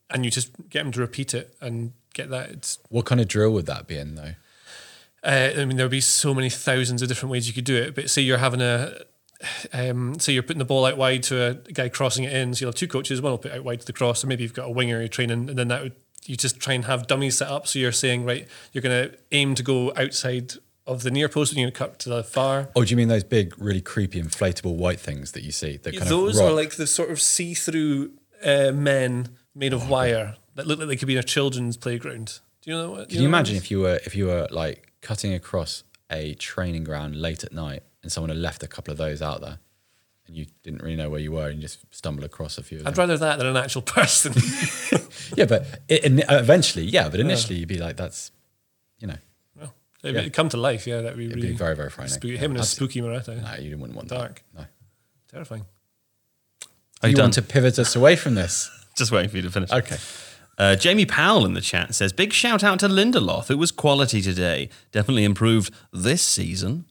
[0.09, 2.51] and you just get them to repeat it and get that.
[2.51, 4.35] It's, what kind of drill would that be in though?
[5.25, 7.77] uh, I mean, there would be so many thousands of different ways you could do
[7.77, 7.95] it.
[7.95, 9.03] But say you're having a,
[9.73, 12.55] um, say you're putting the ball out wide to a guy crossing it in.
[12.55, 13.23] So you'll have two coaches.
[13.23, 15.09] One will put out wide to the cross, and maybe you've got a winger you're
[15.09, 15.95] training, and then that would
[16.25, 17.67] you just try and have dummies set up.
[17.67, 20.55] So you're saying right, you're going to aim to go outside
[20.87, 22.71] of the near post, and you're going to cut to the far.
[22.75, 25.77] Oh, do you mean those big, really creepy inflatable white things that you see?
[25.77, 26.53] That kind Those of rock?
[26.53, 28.13] are like the sort of see-through
[28.45, 32.41] uh, men made of wire that look like they could be in a children's playground.
[32.63, 33.09] Do you know what?
[33.09, 37.17] Can you imagine if you were if you were like cutting across a training ground
[37.17, 39.59] late at night and someone had left a couple of those out there,
[40.27, 42.81] and you didn't really know where you were, and you just stumbled across a few
[42.81, 42.87] of?
[42.87, 44.33] I'd rather that than an actual person.
[45.37, 48.31] yeah, but it, it- eventually, yeah, but initially you'd be like, that's,
[48.99, 49.17] you know,
[49.59, 49.73] well,
[50.05, 52.15] it'd come to life, yeah, that'd be it'd really be very very frightening.
[52.19, 52.35] spooky.
[52.35, 54.43] Yeah, Him and his spooky Morata, No, you wouldn't want Dark.
[54.55, 54.61] that.
[54.61, 54.67] No.
[55.31, 55.65] terrifying.
[57.03, 57.45] Are you you want done?
[57.45, 58.71] to pivot us away from this?
[58.97, 59.71] Just waiting for you to finish.
[59.73, 59.97] Okay.
[60.59, 63.51] Uh, Jamie Powell in the chat says, "Big shout out to Lindelof.
[63.51, 64.69] It was quality today.
[64.91, 66.87] Definitely improved this season.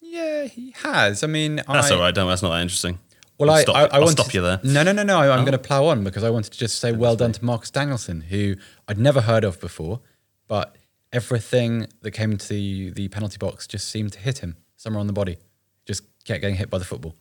[0.00, 1.22] Yeah, he has.
[1.22, 2.14] I mean, That's I, all right.
[2.14, 2.28] Don't.
[2.28, 2.98] That's not that interesting.
[3.38, 4.60] Well, I'll I, stop, I, I I'll wanted stop you there.
[4.64, 5.18] No, no, no, no.
[5.20, 7.44] I, I'm going to plow on because I wanted to just say well done to
[7.44, 8.56] Marcus Danielson, who
[8.88, 10.00] I'd never heard of before,
[10.48, 10.76] but
[11.12, 15.12] everything that came the, the penalty box just seemed to hit him somewhere on the
[15.12, 15.38] body.
[15.86, 17.14] Just kept getting hit by the football,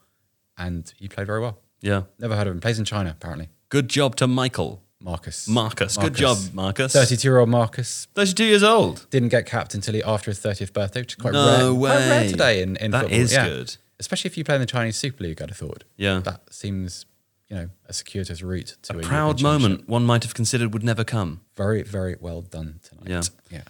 [0.58, 1.60] and he played very well.
[1.82, 2.04] Yeah.
[2.20, 2.62] Never heard of him.
[2.62, 3.50] Plays in China apparently.
[3.70, 5.48] Good job to Michael Marcus.
[5.48, 5.96] Marcus.
[5.98, 6.92] Good job, Marcus.
[6.94, 8.08] 32 year old Marcus.
[8.16, 9.06] 32 years old.
[9.10, 11.78] Didn't get capped until he, after his 30th birthday, which is quite No rare.
[11.78, 12.28] Quite rare way.
[12.32, 13.20] today in, in That football.
[13.20, 13.78] is good.
[14.00, 15.84] Especially if you play in the Chinese Super League, I'd have thought.
[15.98, 16.20] Yeah.
[16.20, 17.06] That seems,
[17.48, 19.62] you know, a circuitous route to a, A European proud Championship.
[19.62, 21.42] moment one might have considered would never come.
[21.56, 23.08] Very, very well done tonight.
[23.08, 23.22] Yeah.
[23.52, 23.64] Yeah.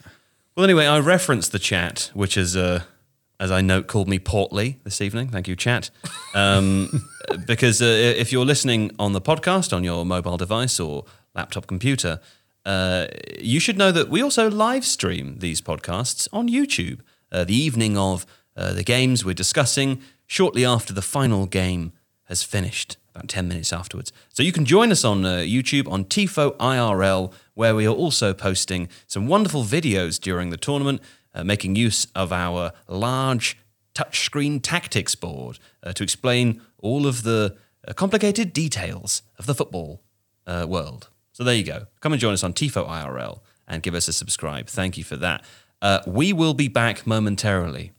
[0.55, 2.83] Well, anyway, I referenced the chat, which is, uh,
[3.39, 5.27] as I note, called me portly this evening.
[5.29, 5.91] Thank you, chat.
[6.33, 7.03] Um,
[7.45, 11.05] because uh, if you're listening on the podcast on your mobile device or
[11.37, 12.19] laptop computer,
[12.65, 13.07] uh,
[13.39, 16.99] you should know that we also live stream these podcasts on YouTube.
[17.31, 18.25] Uh, the evening of
[18.57, 21.93] uh, the games we're discussing, shortly after the final game
[22.25, 24.11] has finished, about 10 minutes afterwards.
[24.33, 28.33] So you can join us on uh, YouTube on TIFO IRL, where we are also
[28.33, 31.01] posting some wonderful videos during the tournament,
[31.33, 33.57] uh, making use of our large
[33.95, 37.55] touchscreen tactics board uh, to explain all of the
[37.95, 40.01] complicated details of the football
[40.45, 41.09] world.
[41.37, 41.85] So there you go.
[42.01, 44.65] Come and join us on TIFO IRL and give us a subscribe.
[44.65, 45.45] Thank you for that.
[45.83, 47.91] Uh, we will be back momentarily.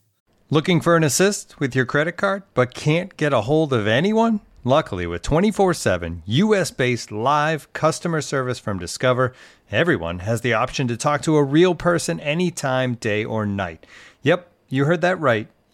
[0.51, 4.41] Looking for an assist with your credit card but can't get a hold of anyone?
[4.65, 9.33] Luckily, with 24 7 US based live customer service from Discover,
[9.71, 13.87] everyone has the option to talk to a real person anytime, day or night.
[14.23, 15.47] Yep, you heard that right.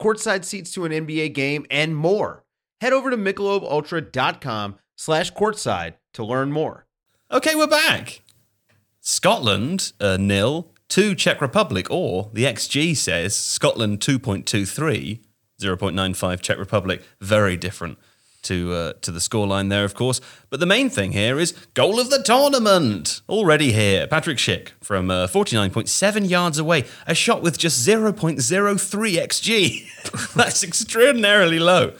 [0.00, 2.44] courtside seats to an NBA game, and more.
[2.80, 6.86] Head over to michelobultra.com slash courtside to learn more.
[7.30, 8.22] Okay, we're back.
[9.00, 10.70] Scotland, uh, nil.
[10.88, 15.20] to Czech Republic, or the XG says Scotland 2.23,
[15.60, 17.02] 0.95 Czech Republic.
[17.20, 17.98] Very different.
[18.42, 20.20] To uh, to the scoreline there, of course.
[20.50, 24.06] But the main thing here is goal of the tournament already here.
[24.06, 30.34] Patrick Schick from uh, 49.7 yards away, a shot with just 0.03 xg.
[30.34, 31.94] That's extraordinarily low.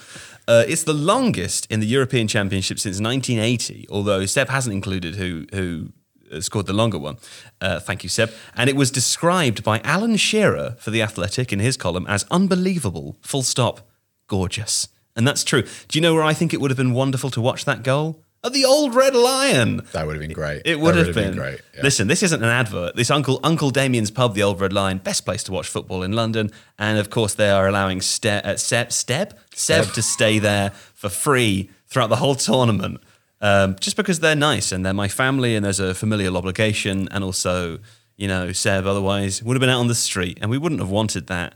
[0.47, 5.47] Uh, it's the longest in the European Championship since 1980, although Seb hasn't included who
[5.53, 5.93] who
[6.33, 7.19] uh, scored the longer one.
[7.61, 8.31] Uh, thank you, Seb.
[8.55, 13.17] And it was described by Alan Shearer for The Athletic in his column as unbelievable,
[13.21, 13.89] full stop,
[14.27, 14.89] gorgeous.
[15.19, 15.63] And that's true.
[15.63, 18.25] Do you know where I think it would have been wonderful to watch that goal?
[18.45, 19.83] At the Old Red Lion.
[19.93, 20.63] That would have been great.
[20.65, 21.35] It would That have been.
[21.35, 21.61] great.
[21.75, 21.83] yeah.
[21.83, 22.95] Listen, this isn't an advert.
[22.95, 26.13] This Uncle Uncle Damien's pub, the Old Red Lion, best place to watch football in
[26.13, 26.51] London.
[26.79, 31.09] And of course, they are allowing Ste- uh, Seb, Steb, Seb to stay there for
[31.09, 33.01] free throughout the whole tournament,
[33.41, 37.09] um, just because they're nice and they're my family, and there's a familial obligation.
[37.11, 37.81] And also,
[38.17, 40.91] you know, Seb otherwise would have been out on the street, and we wouldn't have
[40.91, 41.55] wanted that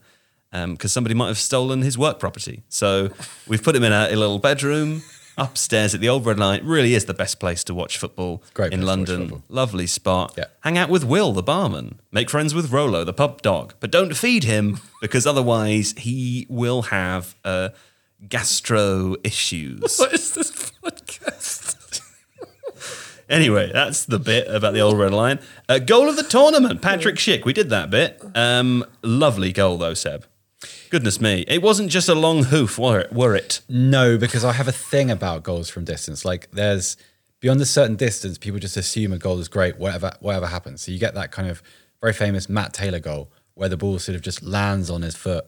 [0.52, 2.62] because somebody might have stolen his work property.
[2.68, 3.10] So
[3.48, 5.02] we've put him in a, a little bedroom.
[5.38, 8.42] Upstairs at the Old Red Lion It really is the best place to watch football
[8.52, 9.22] Great in London.
[9.22, 9.42] football.
[9.48, 10.34] Lovely spot.
[10.36, 10.44] Yeah.
[10.60, 12.00] Hang out with Will, the barman.
[12.10, 13.72] Make friends with Rolo, the pub dog.
[13.80, 17.70] But don't feed him because otherwise he will have uh,
[18.28, 19.80] gastro issues.
[19.98, 20.50] What is this
[20.84, 22.02] podcast?
[23.30, 25.38] anyway, that's the bit about the old red lion.
[25.66, 27.46] Uh, goal of the tournament, Patrick Schick.
[27.46, 28.20] We did that bit.
[28.34, 30.26] Um, lovely goal though, Seb.
[30.92, 33.11] Goodness me, it wasn't just a long hoof, were it?
[33.14, 33.62] Were it?
[33.66, 36.22] No, because I have a thing about goals from distance.
[36.22, 36.98] Like there's
[37.40, 40.83] beyond a certain distance, people just assume a goal is great, whatever whatever happens.
[40.83, 41.62] So you get that kind of
[42.02, 45.46] very famous Matt Taylor goal where the ball sort of just lands on his foot,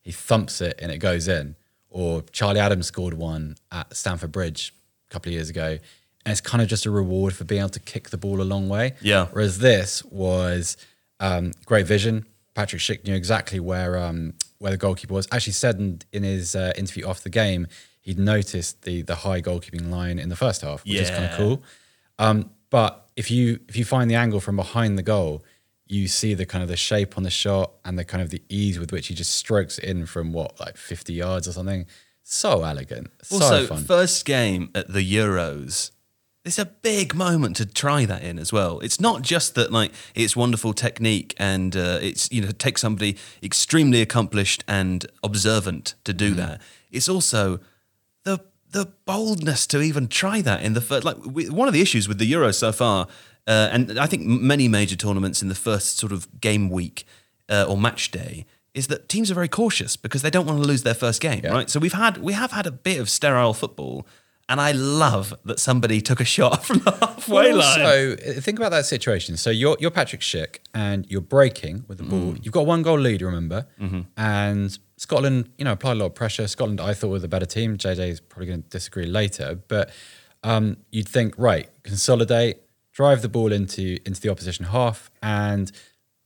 [0.00, 1.56] he thumps it and it goes in.
[1.90, 4.72] Or Charlie Adams scored one at Stamford Bridge
[5.10, 5.78] a couple of years ago.
[6.24, 8.46] And it's kind of just a reward for being able to kick the ball a
[8.46, 8.94] long way.
[9.00, 9.26] Yeah.
[9.32, 10.76] Whereas this was
[11.18, 12.26] um, great vision.
[12.54, 15.28] Patrick Schick knew exactly where um, where the goalkeeper was.
[15.30, 17.66] Actually, said in, in his uh, interview after the game,
[18.00, 21.36] he'd noticed the the high goalkeeping line in the first half, which is kind of
[21.36, 21.62] cool.
[22.18, 25.44] Um, but if you if you find the angle from behind the goal,
[25.86, 28.40] you see the kind of the shape on the shot and the kind of the
[28.48, 31.84] ease with which he just strokes in from what like fifty yards or something.
[32.22, 33.84] So elegant, so Also, fun.
[33.84, 35.90] first game at the Euros.
[36.44, 38.78] It's a big moment to try that in as well.
[38.80, 43.16] It's not just that like it's wonderful technique and uh, it's you know take somebody
[43.42, 46.16] extremely accomplished and observant to Mm.
[46.18, 46.60] do that.
[46.90, 47.60] It's also
[48.24, 48.40] the
[48.72, 51.04] the boldness to even try that in the first.
[51.04, 53.06] Like we, one of the issues with the Euros so far,
[53.46, 57.06] uh, and I think many major tournaments in the first sort of game week
[57.48, 58.44] uh, or match day.
[58.74, 61.42] Is that teams are very cautious because they don't want to lose their first game,
[61.44, 61.70] right?
[61.70, 64.04] So we've had we have had a bit of sterile football,
[64.48, 67.78] and I love that somebody took a shot from the halfway line.
[67.78, 69.36] So think about that situation.
[69.36, 72.32] So you're you're Patrick Schick and you're breaking with the ball.
[72.32, 72.44] Mm.
[72.44, 73.66] You've got one goal lead, remember?
[73.80, 74.02] Mm-hmm.
[74.16, 76.46] And Scotland, you know, applied a lot of pressure.
[76.46, 77.78] Scotland, I thought, were the better team.
[77.78, 79.90] JJ is probably going to disagree later, but
[80.42, 82.58] um, you'd think, right, consolidate,
[82.92, 85.72] drive the ball into into the opposition half, and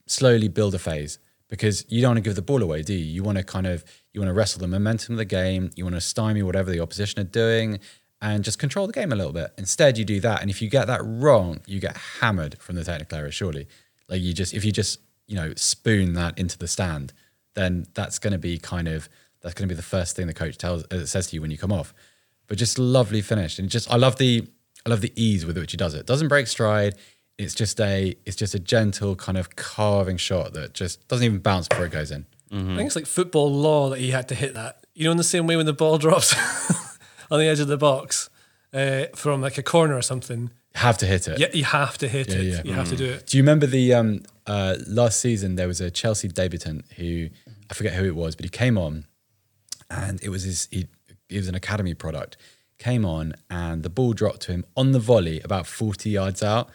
[0.07, 3.05] slowly build a phase because you don't want to give the ball away, do you?
[3.05, 5.71] You want to kind of you want to wrestle the momentum of the game.
[5.75, 7.79] You want to stymie whatever the opposition are doing
[8.21, 9.51] and just control the game a little bit.
[9.57, 12.83] Instead, you do that, and if you get that wrong, you get hammered from the
[12.83, 13.31] technical area.
[13.31, 13.67] Surely,
[14.07, 17.13] like you just if you just you know spoon that into the stand,
[17.55, 19.09] then that's going to be kind of
[19.41, 21.51] that's going to be the first thing the coach tells uh, says to you when
[21.51, 21.93] you come off.
[22.47, 24.47] But just lovely finish, and just I love the
[24.85, 26.05] I love the ease with which he does it.
[26.05, 26.95] Doesn't break stride.
[27.37, 31.39] It's just a it's just a gentle kind of carving shot that just doesn't even
[31.39, 32.25] bounce before it goes in.
[32.51, 34.85] I think it's like football law that he had to hit that.
[34.95, 36.33] You know, in the same way when the ball drops
[37.31, 38.29] on the edge of the box
[38.73, 41.39] uh, from like a corner or something, Have to hit it.
[41.39, 42.43] yeah, you have to hit it.
[42.43, 42.61] yeah.
[42.63, 43.27] You have to do it.
[43.27, 45.55] Do you remember the um, uh, last season?
[45.55, 47.29] There was a Chelsea debutant who
[47.69, 49.05] I forget who it was, but he came on,
[49.89, 50.67] and it was his.
[50.71, 50.87] He,
[51.31, 52.37] was an academy product.
[52.79, 56.69] Came on, and the ball dropped to him on the volley about forty yards out,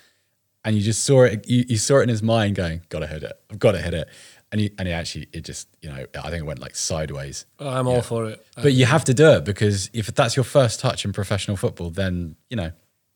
[0.64, 1.48] and you just saw it.
[1.48, 3.32] You, you saw it in his mind, going, "Got to hit it.
[3.50, 4.08] I've got to hit it."
[4.54, 7.44] And he and he actually it just you know I think it went like sideways.
[7.58, 8.46] Oh, I'm all for it.
[8.54, 11.90] But you have to do it because if that's your first touch in professional football,
[11.90, 12.70] then you know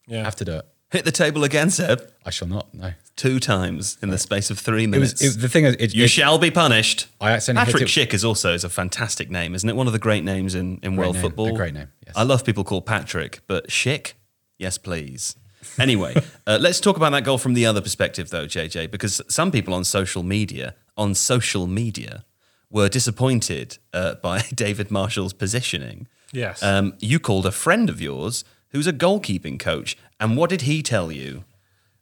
[0.08, 0.18] Yeah.
[0.18, 0.66] you have to do it.
[0.90, 2.02] Hit the table again, Seb.
[2.26, 2.74] I shall not.
[2.74, 2.92] No.
[3.14, 5.22] Two times in the space of three It minutes.
[5.22, 7.06] was it, the thing is it, you it- shall be punished.
[7.20, 9.76] I accidentally hit Patrick it- Schick is also is a fantastic name, isn't it?
[9.76, 11.50] One of the great names in, in world name, football.
[11.50, 12.16] a great name, yes.
[12.16, 14.14] I love people called Patrick, but Schick,
[14.58, 15.36] yes, please.
[15.78, 16.14] Anyway,
[16.48, 19.74] uh, let's talk about that goal from the other perspective, though, JJ, because some people
[19.74, 22.24] on social media, on social media,
[22.70, 26.06] were disappointed uh, by David Marshall's positioning.
[26.32, 26.62] Yes.
[26.62, 30.82] Um, you called a friend of yours who's a goalkeeping coach, and what did he
[30.82, 31.44] tell you?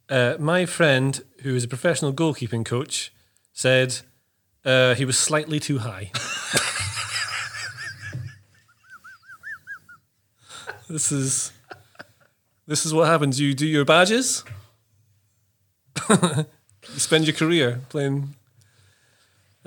[0.09, 3.13] Uh, my friend, who is a professional goalkeeping coach,
[3.53, 3.99] said
[4.65, 6.11] uh, he was slightly too high.
[10.89, 11.51] This is
[12.65, 13.39] this is what happens.
[13.39, 14.45] You do your badges.
[16.09, 16.45] you
[16.95, 18.35] spend your career playing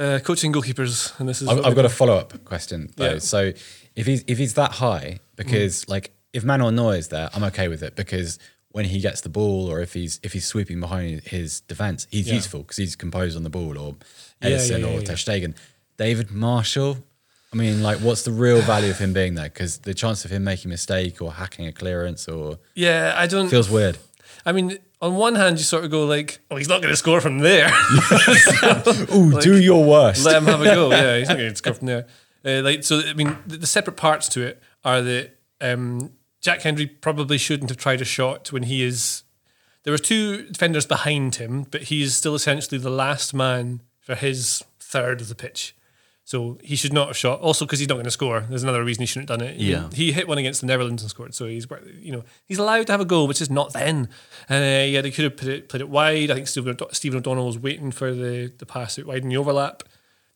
[0.00, 1.48] uh, coaching goalkeepers, and this is.
[1.48, 3.12] I've, I've got a follow up question though.
[3.12, 3.18] Yeah.
[3.18, 3.52] So
[3.94, 7.68] if he's if he's that high, because like if Manuel Neuer is there, I'm okay
[7.68, 8.38] with it because
[8.72, 12.28] when he gets the ball or if he's if he's sweeping behind his defense, he's
[12.28, 12.34] Yeah.
[12.34, 13.96] useful because he's composed on the ball or
[14.42, 15.02] Ederson yeah, yeah, or.
[15.02, 15.54] Ter Stegen.
[15.96, 16.98] David Marshall.
[17.52, 19.48] I mean, like, what's the real value of him being there?
[19.48, 23.26] Because the chance of him making a mistake or hacking a clearance or Yeah, I
[23.26, 23.48] don't.
[23.48, 23.98] feels weird.
[24.46, 26.96] I mean, on one hand, you sort of go like, "Oh, he's not going to
[26.96, 27.68] score from there."
[29.14, 30.24] Ooh, do your worst.
[30.24, 30.90] Let him have a go.
[30.90, 32.06] Yeah, he's not going to score from there.
[32.44, 36.62] Uh, like so, I mean, the, the separate parts to it are that um, Jack
[36.62, 39.24] Hendry probably shouldn't have tried a shot when he is.
[39.82, 44.14] There were two defenders behind him, but he is still essentially the last man for
[44.14, 45.74] his third of the pitch.
[46.30, 47.40] So he should not have shot.
[47.40, 48.42] Also, because he's not going to score.
[48.48, 49.56] There's another reason he shouldn't have done it.
[49.56, 49.90] Yeah.
[49.92, 51.34] he hit one against the Netherlands and scored.
[51.34, 51.66] So he's,
[52.00, 54.08] you know, he's allowed to have a goal, which is not then.
[54.48, 56.30] And uh, yeah, they could have put it, played it wide.
[56.30, 59.38] I think Stephen, Stephen O'Donnell was waiting for the the pass out wide in the
[59.38, 59.82] overlap.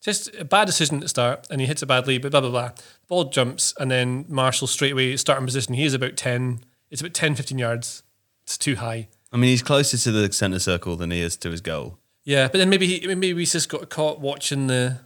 [0.01, 2.19] Just a bad decision at the start, and he hits it badly.
[2.19, 2.71] But blah blah blah.
[3.07, 5.75] Ball jumps, and then Marshall straight away starting position.
[5.75, 6.65] He is about ten.
[6.91, 8.03] It's about 10, 15 yards.
[8.43, 9.07] It's too high.
[9.33, 11.99] I mean, he's closer to the centre circle than he is to his goal.
[12.25, 15.01] Yeah, but then maybe he, maybe he's just got caught watching the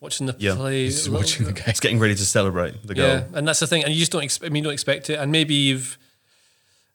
[0.00, 0.84] watching the Yeah, play.
[0.84, 1.64] He's a watching the game.
[1.66, 3.06] He's getting ready to celebrate the goal.
[3.06, 4.24] Yeah, and that's the thing, and you just don't.
[4.24, 5.98] Ex- I mean, you don't expect it, and maybe you've.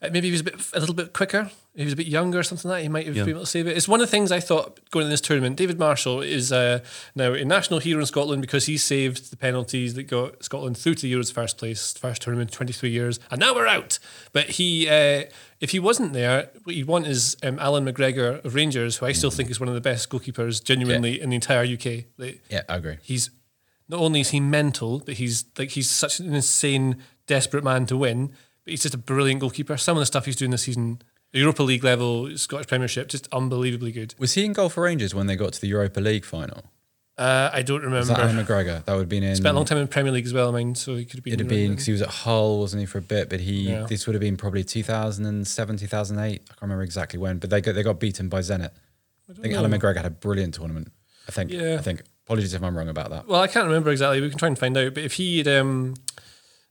[0.06, 1.50] Uh, Maybe he was a bit, a little bit quicker.
[1.76, 3.24] He was a bit younger or something like that, he might have Yeah.
[3.24, 3.76] been able to save it.
[3.76, 5.58] It's one of the things I thought going in this tournament.
[5.58, 6.80] David Marshall is uh,
[7.16, 10.96] now a national hero in Scotland because he saved the penalties that got Scotland through
[10.96, 14.00] to the Euros first place, first tournament, in twenty three years, and now we're out.
[14.32, 15.24] But he, uh,
[15.60, 19.12] if he wasn't there, what you'd want is um, Allan McGregor of Rangers, who I
[19.12, 22.06] still think is one of the best goalkeepers, genuinely in the entire UK.
[22.18, 22.98] Like, Yeah, I agree.
[23.02, 23.32] he's
[23.90, 27.98] not only is he mental, but he's like he's such an insane, desperate man to
[27.98, 28.32] win.
[28.66, 29.78] But he's just a brilliant goalkeeper.
[29.78, 31.02] Some of the stuff he's doing this season,
[31.32, 34.16] Europa League level, Scottish Premiership, just unbelievably good.
[34.18, 36.66] Was he in goal for Rangers when they got to the Europa League final?
[37.18, 38.00] Uh, I don't remember.
[38.00, 38.36] Was that Allan.
[38.46, 38.84] McGregor?
[38.84, 39.36] That would have been in.
[39.38, 41.24] Spent a long time in Premier League as well, I mean, so he could have
[41.24, 41.34] been.
[41.34, 43.30] It'd have been because he was at Hull, wasn't he, for a bit?
[43.30, 43.86] But he Yeah.
[43.88, 46.22] this would have been probably 2007, 2008.
[46.24, 48.72] I can't remember exactly when, but they got they got beaten by Zenit.
[49.30, 50.92] I, think Allan McGregor had a brilliant tournament.
[51.28, 51.52] I think.
[51.52, 51.76] Yeah.
[51.76, 52.04] I think.
[52.26, 53.28] Apologies if I'm wrong about that.
[53.28, 54.20] Well, I can't remember exactly.
[54.20, 54.96] We can try and find out.
[54.96, 55.94] But if he had, um,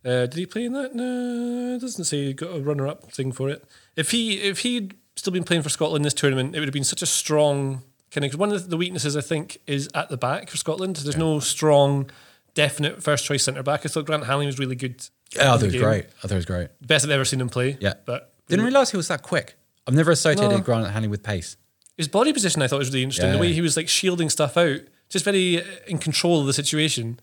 [0.05, 0.95] uh, did he play in that?
[0.95, 3.65] No, it doesn't say he got a runner-up thing for it.
[3.97, 6.85] If he, if he'd still been playing for Scotland this tournament, it would have been
[6.85, 8.31] such a strong kind of.
[8.33, 10.97] Cause one of the weaknesses I think is at the back for Scotland.
[10.97, 12.11] There's no strong,
[12.55, 13.85] definite first choice centre back.
[13.85, 15.07] I thought Grant Hanley was really good.
[15.35, 16.07] Yeah, I thought it was great.
[16.07, 16.69] I thought it was great.
[16.87, 17.77] Best I've ever seen him play.
[17.81, 17.95] Yeah.
[18.05, 19.55] but Didn't realise he was that quick.
[19.87, 20.61] I've never associated No.
[20.61, 21.57] Grant Hanley with pace.
[21.97, 23.27] his body position I thought was really interesting.
[23.29, 23.33] Yeah.
[23.35, 26.53] The way he was like shielding stuff out, just very uh, in control of the
[26.53, 27.21] situation.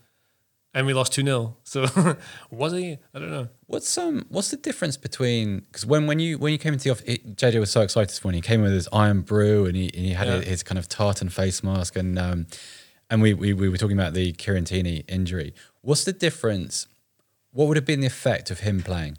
[0.74, 1.56] And we lost 2 0.
[1.64, 1.86] So
[2.50, 2.96] was he?
[3.14, 3.48] I don't know.
[3.66, 6.90] What's um what's the difference between because when when you when you came into the
[6.90, 8.42] office, it, JJ was so excited this morning.
[8.42, 10.40] He came in with his Irn-Bru and he and he had Yeah.
[10.40, 12.46] his kind of tartan face mask and um
[13.10, 15.54] and we, we we were talking about the Kieran Tierney injury.
[15.82, 16.86] What's the difference?
[17.52, 19.18] What would have been the effect of him playing?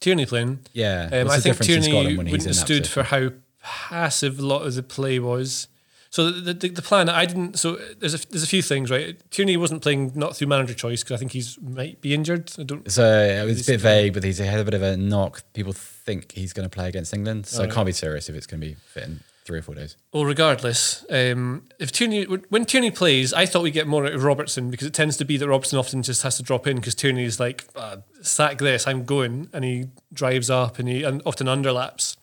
[0.00, 0.60] Tierney playing.
[0.72, 3.30] Yeah, Um, what's I the think Tierney Scotland when he's wouldn't stood for how
[3.62, 5.68] passive a lot of the play was.
[6.10, 7.58] So the, the, the plan, I didn't.
[7.58, 9.18] So there's a, there's a few things, right?
[9.30, 12.50] Tierney wasn't playing not through manager choice because I think he's might be injured.
[12.58, 12.90] I don't.
[12.90, 15.42] So it was a bit vague, but he's had a bit of a knock.
[15.52, 18.46] People think he's going to play against England, so it can't be serious if it's
[18.46, 19.96] going to be fit in three or four days.
[20.12, 24.22] Well, regardless, um, if Tierney when Tierney plays, I thought we get more out of
[24.22, 26.94] Robertson because it tends to be that Robertson often just has to drop in because
[26.94, 31.22] Tierney is like uh, sack this, I'm going, and he drives up and he and
[31.24, 32.17] often underlaps,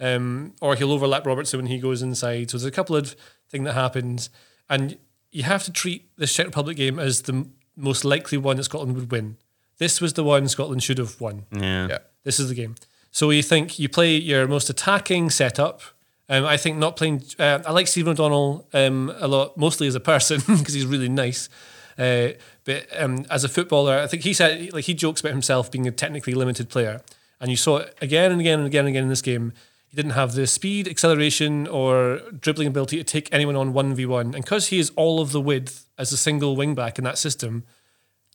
[0.00, 2.50] um, or he'll overlap Robertson when he goes inside.
[2.50, 3.14] So there's a couple of
[3.48, 4.30] things that happens,
[4.68, 4.96] and
[5.30, 8.64] you have to treat this Czech Republic game as the m- most likely one that
[8.64, 9.36] Scotland would win.
[9.78, 11.44] This was the one Scotland should have won.
[11.52, 11.88] Yeah.
[11.88, 11.98] Yeah.
[12.24, 12.74] This is the game.
[13.10, 15.80] So you think you play your most attacking setup.
[16.28, 17.24] Um, I think not playing.
[17.38, 21.08] Uh, I like Stephen O'Donnell um, a lot, mostly as a person because he's really
[21.08, 21.48] nice.
[21.98, 22.28] Uh,
[22.64, 25.86] but um, as a footballer, I think he said like he jokes about himself being
[25.86, 27.00] a technically limited player,
[27.40, 29.52] and you saw it again and again and again and again in this game.
[29.90, 34.06] He didn't have the speed, acceleration, or dribbling ability to take anyone on one v
[34.06, 37.04] one, and because he is all of the width as a single wing back in
[37.04, 37.64] that system,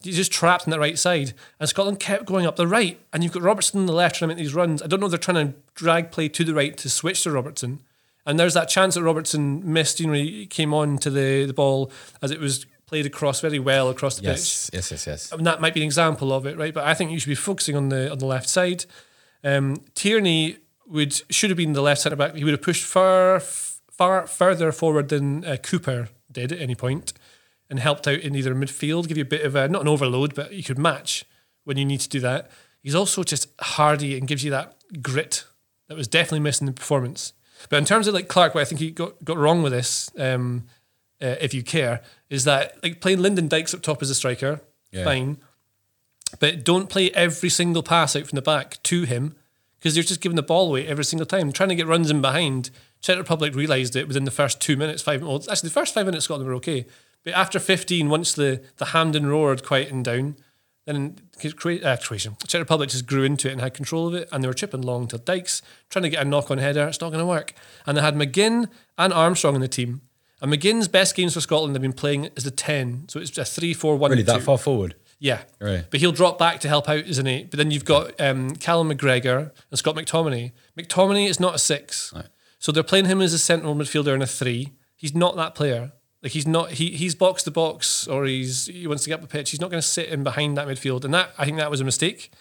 [0.06, 1.34] He's just trapped on the right side.
[1.60, 3.00] And Scotland kept going up the right.
[3.12, 4.82] And you've got Robertson on the left trying to make these runs.
[4.84, 7.32] I don't know if they're trying to drag play to the right to switch to
[7.32, 7.82] Robertson.
[8.26, 11.54] And there's that chance that Robertson missed, you know, he came on to the, the
[11.54, 11.92] ball
[12.22, 14.38] as it was played across very well across the pitch.
[14.38, 15.32] Yes, yes, yes, yes.
[15.32, 16.74] And that might be an example of it, right?
[16.74, 18.86] But I think you should be focusing on the on the left side.
[19.44, 22.36] Um, Tierney would should have been the left centre back.
[22.36, 27.14] He would have pushed far far further forward than uh, Cooper did at any point,
[27.70, 30.36] and helped out in either midfield, give you a bit of a not an overload,
[30.36, 31.26] but you could match
[31.64, 32.50] when you need to do that.
[32.84, 35.46] He's also just hardy and gives you that grit
[35.88, 37.34] that was definitely missing in the performance.
[37.70, 40.12] But in terms of like Clarke, what I think he got, got wrong with this,
[40.20, 40.66] um,
[41.22, 44.62] uh, if you care, is that like playing Lyndon Dykes up top as a striker,
[44.92, 45.04] Yeah.
[45.06, 45.38] fine,
[46.40, 49.36] but don't play every single pass out from the back to him
[49.86, 52.20] because you're just giving the ball away every single time, trying to get runs in
[52.20, 52.72] behind.
[53.04, 55.22] Czech Republic realised it within the first two minutes, five.
[55.22, 56.88] Well, actually, the first five minutes Scotland were okay,
[57.24, 60.38] but after 15, once the the Hampden roared quieting down,
[60.88, 61.50] then uh,
[62.02, 64.56] Croatia, Czech Republic just grew into it and had control of it, and they were
[64.56, 65.62] chipping long till Dykes
[65.92, 66.88] trying to get a knock on header.
[66.88, 67.54] It's not going to work,
[67.86, 68.68] and they had McGinn
[68.98, 70.02] and Armstrong in the team.
[70.42, 73.46] And McGinn's best games for Scotland they've been playing as the 10, so it's a
[73.46, 74.32] 3 4 1 Really, 2.
[74.32, 74.96] that far forward?
[75.26, 75.42] Yeah.
[75.60, 75.86] Right.
[75.90, 77.46] But he'll drop back to help out, isn't he?
[77.46, 80.52] But then you've got um, Callum McGregor and Scott McTominay.
[80.78, 82.14] McTominay is not a six.
[82.60, 84.74] So they're playing him as a central midfielder and a three.
[84.96, 85.94] He's not that player.
[86.22, 89.22] Like he's not he he's box to box or he's he wants to get up
[89.22, 89.50] the pitch.
[89.50, 91.04] He's not going to sit in behind that midfield.
[91.04, 92.32] And that I think that was a mistake.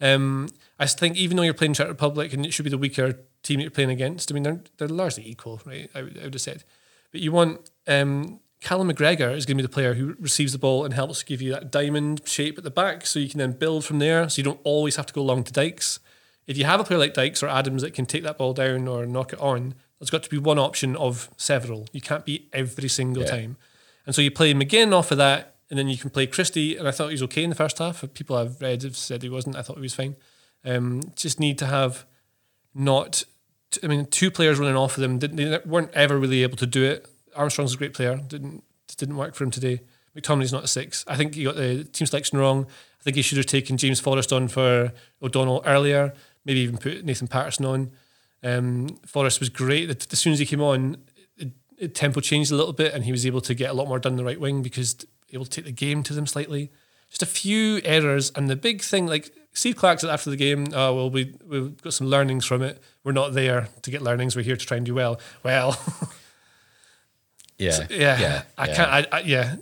[0.00, 3.18] Um, I think even though you're playing Czech Republic and it should be the weaker
[3.42, 5.90] team that you're playing against, I mean they're they're largely equal, right?
[5.94, 6.64] I would, I would have said.
[7.12, 10.58] But you want um, Callum McGregor is going to be the player who receives the
[10.58, 13.52] ball and helps give you that diamond shape at the back, so you can then
[13.52, 14.28] build from there.
[14.28, 15.98] So you don't always have to go long to Dykes.
[16.46, 18.86] If you have a player like Dykes or Adams that can take that ball down
[18.88, 21.86] or knock it on, there's got to be one option of several.
[21.92, 23.30] You can't be every single Yeah.
[23.30, 23.56] time.
[24.06, 26.76] And so you play McGinn off of that, and then you can play Christie.
[26.76, 28.04] And I thought he was okay in the first half.
[28.14, 29.56] People I've read have said he wasn't.
[29.56, 30.16] I thought he was fine.
[30.64, 32.04] Um, just need to have
[32.74, 33.24] not.
[33.82, 35.18] I mean, two players running off of them.
[35.18, 37.08] Didn't, they weren't ever really able to do it.
[37.34, 38.16] Armstrong's a great player.
[38.16, 38.64] Didn't
[38.96, 39.80] didn't work for him today.
[40.16, 41.04] McTominay's not a six.
[41.08, 42.66] I think he got the team selection wrong.
[43.00, 46.12] I think he should have taken James Forrest on for O'Donnell earlier.
[46.44, 47.90] Maybe even put Nathan Patterson on.
[48.42, 49.88] Um, Forrest was great.
[50.12, 50.98] As soon as he came on,
[51.36, 53.88] it, it, tempo changed a little bit, and he was able to get a lot
[53.88, 56.70] more done the right wing because able to take the game to them slightly.
[57.08, 60.68] Just a few errors, and the big thing, like Steve Clarke said after the game,
[60.74, 62.82] oh well, we we've got some learnings from it.
[63.04, 64.34] We're not there to get learnings.
[64.34, 65.20] We're here to try and do well.
[65.42, 65.78] Well,
[67.62, 68.20] Yeah.
[68.20, 68.74] yeah, I yeah.
[68.74, 68.90] can't.
[68.90, 69.56] I, I, yeah,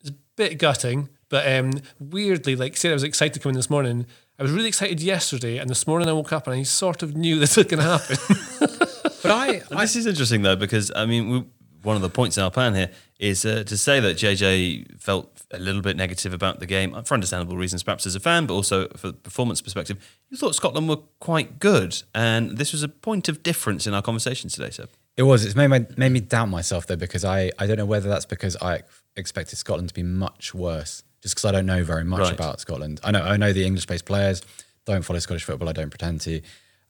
[0.00, 3.56] it's a bit gutting, but um, weirdly, like say, I was excited to come in
[3.56, 4.06] this morning.
[4.38, 7.16] I was really excited yesterday, and this morning I woke up and I sort of
[7.16, 8.86] knew this was going to happen.
[9.26, 11.44] But I, I this is interesting though because I mean we,
[11.82, 15.42] one of the points in our plan here is uh, to say that JJ felt
[15.50, 18.54] a little bit negative about the game for understandable reasons, perhaps as a fan, but
[18.54, 19.96] also for performance perspective.
[20.30, 24.02] You thought Scotland were quite good, and this was a point of difference in our
[24.02, 24.90] conversation today, Seb.
[25.16, 25.44] It was.
[25.44, 28.26] It's made, my, made me doubt myself though because I, I don't know whether that's
[28.26, 28.82] because I
[29.16, 32.32] expected Scotland to be much worse just because I don't know very much Right.
[32.34, 33.00] about Scotland.
[33.02, 34.42] I know I know the English-based players.
[34.84, 35.68] Don't follow Scottish football.
[35.68, 36.40] I don't pretend to.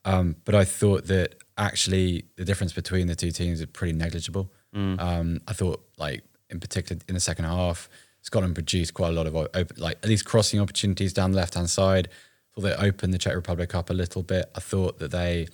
[0.05, 4.51] Um, but I thought that actually the difference between the two teams is pretty negligible.
[4.75, 7.89] Um, I thought like in particular in the second half,
[8.21, 11.69] Scotland produced quite a lot of open, like at least crossing opportunities down the left-hand
[11.69, 12.09] side.
[12.09, 14.49] I Thought they opened the Czech Republic up a little bit.
[14.55, 15.47] I thought that they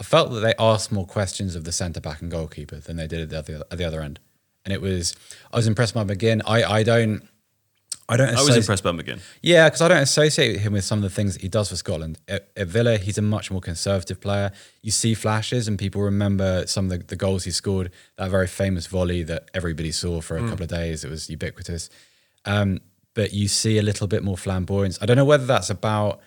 [0.00, 3.06] I felt that they asked more questions of the centre back and goalkeeper than they
[3.06, 4.20] did at the other, at the other end.
[4.64, 5.14] And it was,
[5.52, 6.42] I was impressed by McGinn.
[6.46, 7.26] I, I don't,
[8.10, 8.30] I don't.
[8.30, 9.20] I was impressed by McGinn.
[9.42, 11.76] Yeah, because I don't associate him with some of the things that he does for
[11.76, 12.18] Scotland.
[12.26, 14.50] At, at Villa, he's a much more conservative player.
[14.82, 17.90] You see flashes, and people remember some of the, the goals he scored.
[18.16, 21.04] That very famous volley that everybody saw for a couple of days.
[21.04, 21.90] It was ubiquitous.
[22.46, 22.80] Um,
[23.12, 24.98] but you see a little bit more flamboyance.
[25.02, 26.20] I don't know whether that's about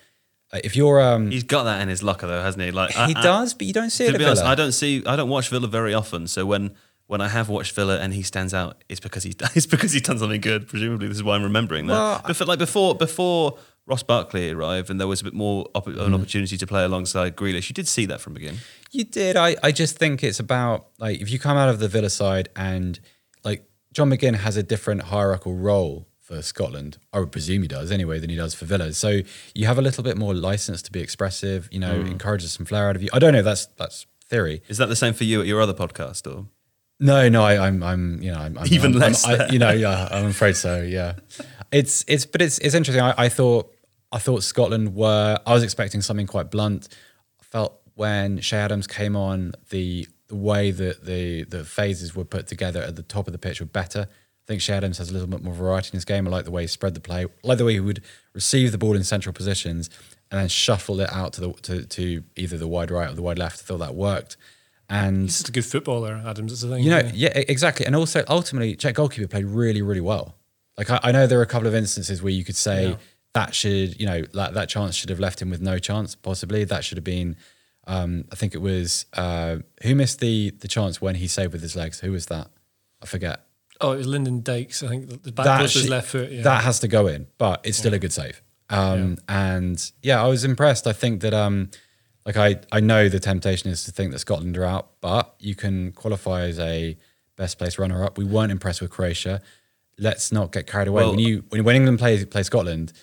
[0.63, 0.99] if you're.
[1.01, 2.71] Um, He's got that in his locker though, hasn't he?
[2.71, 5.03] Like he I- does, but you don't see it to be honest, I don't see.
[5.05, 6.27] I don't watch Villa very often.
[6.27, 6.75] So when
[7.07, 10.01] when I have watched Villa and he stands out, it's because he's it's because he's
[10.01, 10.67] done something good.
[10.67, 11.93] Presumably, this is why I'm remembering that.
[11.93, 15.87] Well, Before, like before before Ross Barkley arrived, and there was a bit more op-
[15.87, 16.05] of Mm.
[16.07, 17.67] an opportunity to play alongside Grealish.
[17.69, 18.57] You did see that from begin.
[18.91, 19.35] You did.
[19.37, 22.49] I, I just think it's about like if you come out of the Villa side
[22.55, 22.99] and
[23.43, 26.97] like John McGinn has a different hierarchical role for Scotland.
[27.11, 28.93] I would presume he does anyway than he does for Villa.
[28.93, 29.21] So
[29.53, 31.67] you have a little bit more license to be expressive.
[31.71, 32.07] You know, hmm.
[32.07, 33.09] encourages some flair out of you.
[33.11, 33.41] I don't know.
[33.41, 34.61] That's that's theory.
[34.69, 36.25] Is that the same for you at your other podcast?
[36.33, 36.45] Or
[36.99, 39.71] No, no, I, I'm, I'm, you know, I'm, I'm Even I'm- less I, you know,
[39.71, 40.81] yeah, I'm afraid so.
[40.81, 41.15] Yeah,
[41.71, 43.03] it's, it's, but it's, it's interesting.
[43.03, 43.75] I, I thought,
[44.13, 45.37] I thought Scotland were.
[45.45, 46.87] I was expecting something quite blunt.
[47.41, 52.25] I felt when Che Adams came on, the the way that the the phases were
[52.25, 54.07] put together at the top of the pitch were better.
[54.51, 56.27] I think Che Adams has a little bit more variety in his game.
[56.27, 57.23] I like the way he spread the play.
[57.23, 58.01] I like the way he would
[58.33, 59.89] receive the ball in central positions
[60.29, 63.21] and then shuffle it out to the to, to either the wide right or the
[63.21, 63.61] wide left.
[63.61, 64.35] I thought that worked.
[64.89, 66.51] And He's just a good footballer, Adams.
[66.51, 66.83] That's the thing.
[66.83, 67.31] you know, yeah.
[67.33, 67.85] yeah, exactly.
[67.85, 70.35] And also, ultimately, Czech goalkeeper played really, really well.
[70.77, 72.95] Like I, I know there are a couple of instances where you could say Yeah.
[73.33, 76.15] that should, you know, that that chance should have left him with no chance.
[76.15, 77.37] Possibly that should have been.
[77.87, 81.61] Um, I think it was uh, who missed the the chance when he saved with
[81.61, 82.01] his legs.
[82.01, 82.49] Who was that?
[83.01, 83.45] I forget.
[83.81, 84.83] Oh, it was Lyndon Dykes.
[84.83, 86.31] I think the- the back That was should- left foot.
[86.31, 86.43] Yeah.
[86.43, 88.41] That has to go in, but it's still a good save.
[88.69, 90.87] Um, And yeah, I was impressed.
[90.87, 91.69] I think that um,
[92.25, 95.55] like I I know the temptation is to think that Scotland are out, but you
[95.55, 96.95] can qualify as a
[97.35, 98.17] best place runner up.
[98.17, 99.41] We weren't impressed with Croatia.
[99.97, 101.01] Let's not get carried away.
[101.03, 102.93] Well- when you when, when England plays play Scotland,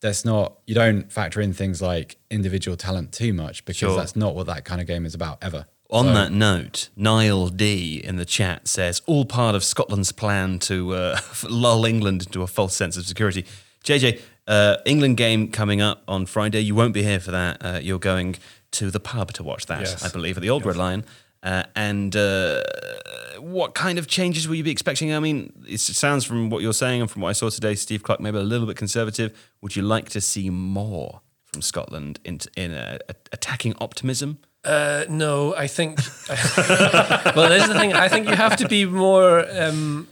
[0.00, 3.96] that's not you don't factor in things like individual talent too much because Sure.
[3.96, 5.66] that's not what that kind of game is about ever.
[5.92, 10.58] On So- that note, Niall D in the chat says, all part of Scotland's plan
[10.60, 11.18] to uh,
[11.48, 13.44] lull England into a false sense of security.
[13.84, 16.60] JJ, uh, England game coming up on Friday.
[16.60, 17.64] You won't be here for that.
[17.64, 18.36] Uh, you're going
[18.72, 20.04] to the pub to watch that, Yes.
[20.04, 21.04] I believe, at the Old Red Lion.
[21.42, 22.62] Uh, and uh,
[23.38, 25.12] what kind of changes will you be expecting?
[25.14, 28.02] I mean, it sounds from what you're saying and from what I saw today, Steve
[28.02, 29.32] Clarke maybe a little bit conservative.
[29.62, 32.98] Would you like to see more from Scotland in, in uh,
[33.32, 34.38] attacking optimism?
[34.64, 35.98] Uh, no, I think.
[36.28, 37.94] well, this is the thing.
[37.94, 40.06] I think you have to be more um,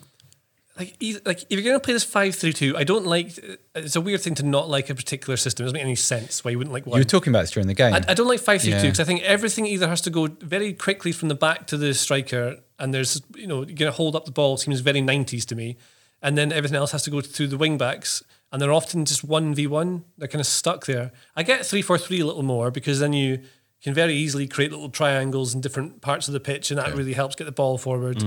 [0.78, 0.96] like
[1.26, 2.76] like if you're going to play this five three two.
[2.76, 3.38] I don't like.
[3.74, 5.64] It's a weird thing to not like a particular system.
[5.64, 6.98] It doesn't make any sense why you wouldn't like one.
[6.98, 7.94] You were talking about this during the game.
[7.94, 10.28] I, I don't like five three two because I think everything either has to go
[10.40, 13.92] very quickly from the back to the striker, and there's you know you're going to
[13.92, 15.76] hold up the ball seems very nineties to me,
[16.22, 18.22] and then everything else has to go through the wing backs,
[18.52, 20.04] and they're often just one v one.
[20.16, 21.10] They're kind of stuck there.
[21.34, 23.40] I get three four three a little more because then you
[23.82, 27.12] can very easily create little triangles in different parts of the pitch, and that really
[27.12, 28.22] helps get the ball forward.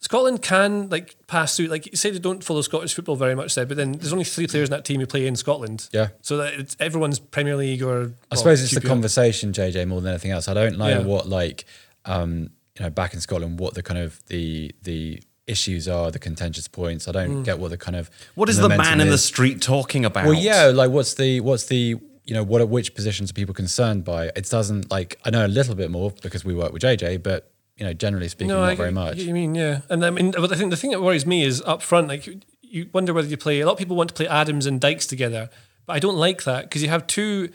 [0.00, 1.66] Scotland can like pass through.
[1.68, 4.24] Like you say, they don't follow Scottish football very much there, but then there's only
[4.24, 5.88] three players in that team who play in Scotland.
[5.92, 6.08] Yeah.
[6.20, 8.12] so that it's everyone's Premier League or.
[8.30, 9.82] I suppose it's the conversation, conversation.
[9.82, 10.46] JJ, more than anything else.
[10.46, 10.98] I don't know Yeah.
[10.98, 11.64] what like
[12.04, 16.18] um, you know back in Scotland what the kind of the the issues are, the
[16.18, 17.08] contentious points.
[17.08, 17.44] I don't Mm.
[17.44, 20.26] get what the kind of What is the momentum man in the street talking about?
[20.26, 23.54] Well, yeah, like what's the what's the you know what are which positions are people
[23.54, 24.26] concerned by?
[24.36, 27.52] It doesn't like I know a little bit more because we work with JJ, but
[27.76, 29.16] you know generally speaking, not I very much.
[29.18, 31.62] You mean yeah, and I mean, but I think the thing that worries me is
[31.62, 32.08] up front.
[32.08, 33.60] Like you- you wonder whether you play.
[33.60, 35.48] A lot of people want to play Adams and Dykes together,
[35.86, 37.50] but I don't like that because you have two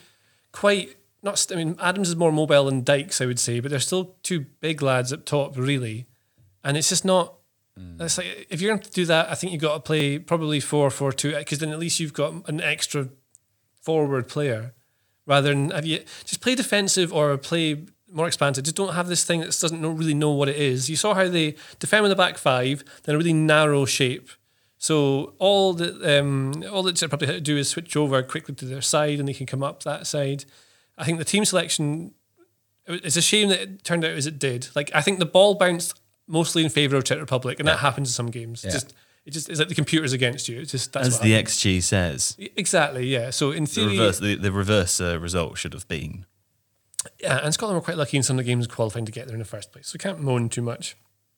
[0.54, 1.46] quite not.
[1.52, 4.46] I mean, Adams is more mobile than Dykes, I would say, but they're still two
[4.62, 6.06] big lads up top, really,
[6.64, 7.36] and it's just not.
[7.78, 8.00] Mm.
[8.00, 10.62] It's like if you're going to do that, I think you've got to play probably
[10.62, 13.10] four four two because then at least you've got an extra
[13.90, 14.74] forward player
[15.26, 18.64] rather than have you just play defensive or play more expansive.
[18.64, 20.90] Just don't have this thing that doesn't know, really know what it is.
[20.90, 24.30] You saw how they defend with the back five, then a really narrow shape.
[24.78, 28.66] So all that um, all that Republic had to do is switch over quickly to
[28.66, 30.46] their side, and they can come up that side.
[30.98, 32.14] I think the team selection.
[32.88, 34.70] It's a shame that it turned out as it did.
[34.76, 38.10] Like I think the ball bounced mostly in favour of Czech Republic, and that happens
[38.10, 38.64] in some games.
[38.64, 38.72] Yeah.
[38.72, 38.94] Just
[39.30, 40.60] it just it's like the computer's against you.
[40.60, 41.52] It's just that's as the happens.
[41.52, 43.30] XG says, exactly yeah.
[43.30, 46.26] So in the theory, reverse, the, the reverse uh, result should have been.
[47.20, 49.36] Yeah, and Scotland were quite lucky in some of the games qualifying to get there
[49.36, 49.88] in the first place.
[49.88, 50.98] So we can't moan too much.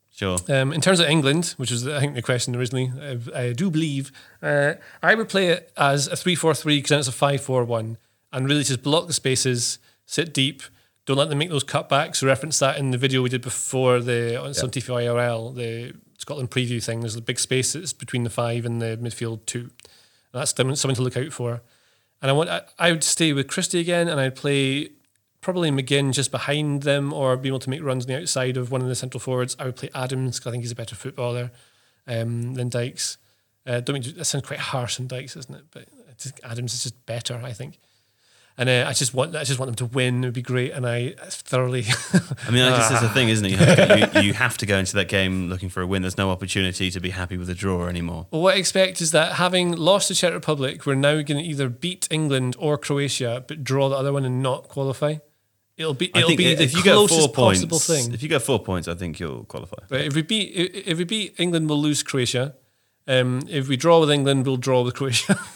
[0.09, 0.37] Sure.
[0.49, 3.69] Um, in terms of England, which was I think the question originally, I, I do
[3.69, 4.11] believe
[4.41, 7.97] uh, I would play it as a three-four-three because then it's a five-four-one,
[8.31, 10.63] and really just block the spaces, sit deep,
[11.05, 12.25] don't let them make those cutbacks.
[12.25, 16.83] Reference that in the video we did before the on some TFIRL, the Scotland preview
[16.83, 16.99] thing.
[16.99, 19.71] There's a big space that's between the five and the midfield two.
[20.31, 21.63] That's something to look out for.
[22.21, 24.91] And I want I, I would stay with Christie again, and I'd play
[25.41, 28.69] probably McGinn just behind them, or be able to make runs on the outside of
[28.69, 29.55] one of the central forwards.
[29.57, 31.49] I would play Adams because I think he's a better footballer
[32.05, 33.17] um, than Dykes.
[33.65, 35.63] Uh, don't mean that sounds quite harsh on Dykes, isn't it?
[35.71, 35.87] But
[36.43, 37.79] Adams is just better, I think.
[38.57, 40.23] And uh, I just want I just want them to win.
[40.23, 41.85] It would be great, and I thoroughly.
[42.47, 43.51] I mean, I guess that's the thing, isn't it?
[43.51, 46.01] You have, to, you, you have to go into that game looking for a win.
[46.01, 48.27] There's no opportunity to be happy with a draw anymore.
[48.29, 51.43] Well, what I expect is that having lost to Czech Republic, we're now going to
[51.43, 55.15] either beat England or Croatia, but draw the other one and not qualify.
[55.77, 58.13] It'll be it'll be the if you go closest four points, possible thing.
[58.13, 59.77] if you go four points, I think you'll qualify.
[59.89, 62.55] Right, if we beat if we beat England, we'll lose Croatia.
[63.07, 65.39] Um, if we draw with England, we'll draw with Croatia.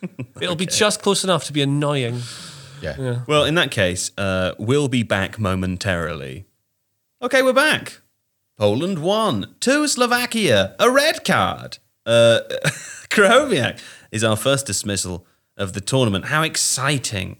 [0.40, 2.20] It'll be just close enough to be annoying.
[2.80, 3.22] yeah.
[3.26, 6.46] Well, in that case, uh, we'll be back momentarily.
[7.20, 8.00] Okay, we're back.
[8.56, 9.54] Poland won.
[9.60, 10.74] To Slovakia.
[10.78, 11.78] A red card.
[12.06, 12.40] Uh,
[13.10, 13.80] Krychowiak
[14.10, 15.26] is our first dismissal
[15.56, 16.26] of the tournament.
[16.26, 17.38] How exciting.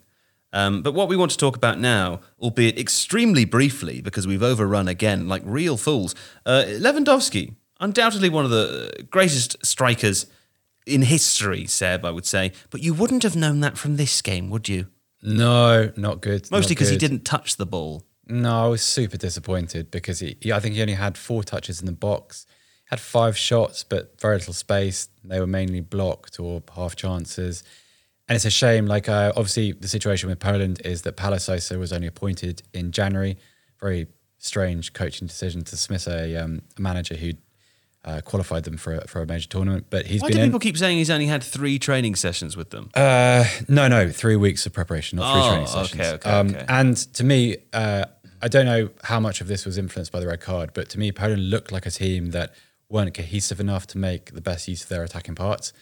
[0.53, 4.89] Um, but what we want to talk about now, albeit extremely briefly, because we've overrun
[4.89, 6.15] again like real fools,
[6.47, 10.27] uh, Lewandowski, undoubtedly one of the greatest strikers
[10.89, 12.53] in history, Seb, I would say.
[12.71, 14.87] But you wouldn't have known that from this game, would you?
[15.23, 16.51] No, not good.
[16.51, 18.05] Mostly because he didn't touch the ball.
[18.27, 21.81] No, I was super disappointed because he, he- I think he only had four touches
[21.81, 22.47] in the box.
[22.87, 25.09] Had five shots, but very little space.
[25.25, 27.63] They were mainly blocked or half chances.
[28.29, 28.87] And it's a shame.
[28.87, 31.37] Like, uh, obviously, the situation with Poland is that Paulo
[31.79, 33.37] was only appointed in January.
[33.81, 34.07] Very
[34.39, 37.33] strange coaching decision to dismiss a, um, a manager who
[38.05, 39.87] uh, qualified them for a, for a major tournament.
[39.91, 40.49] But he's Why been do in.
[40.49, 42.91] people keep saying he's only had three training sessions with them?
[42.95, 46.01] Uh, no, no, three weeks of preparation, not three Oh, training sessions.
[46.01, 46.65] okay, okay, um, okay.
[46.69, 48.05] And to me, uh,
[48.41, 50.99] I don't know how much of this was influenced by the red card, but to
[50.99, 52.55] me, Poland looked like a team that
[52.89, 55.73] weren't cohesive enough to make the best use of their attacking parts.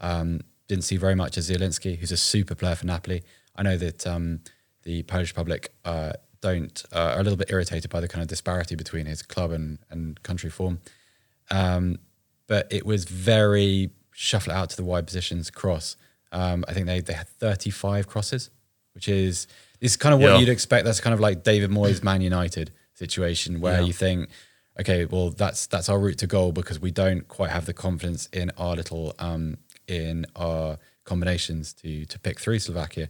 [0.00, 3.22] Um, didn't see very much of Zielinski, who's a super player for Napoli.
[3.54, 4.40] I know that um,
[4.82, 8.28] the Polish public uh, don't uh, are a little bit irritated by the kind of
[8.28, 10.80] disparity between his club and, and country form.
[11.50, 11.98] Um,
[12.46, 15.96] but it was very shuffle it out to the wide positions cross.
[16.32, 18.50] Um, I think they, they had 35 crosses,
[18.94, 19.46] which is
[19.80, 20.38] is kind of what Yeah.
[20.38, 20.84] you'd expect.
[20.84, 24.30] That's kind of like David Moyes' Man United situation, where you think,
[24.80, 28.26] okay, well that's that's our route to goal because we don't quite have the confidence
[28.32, 33.08] in our little um, in our combinations to to pick through Slovakia.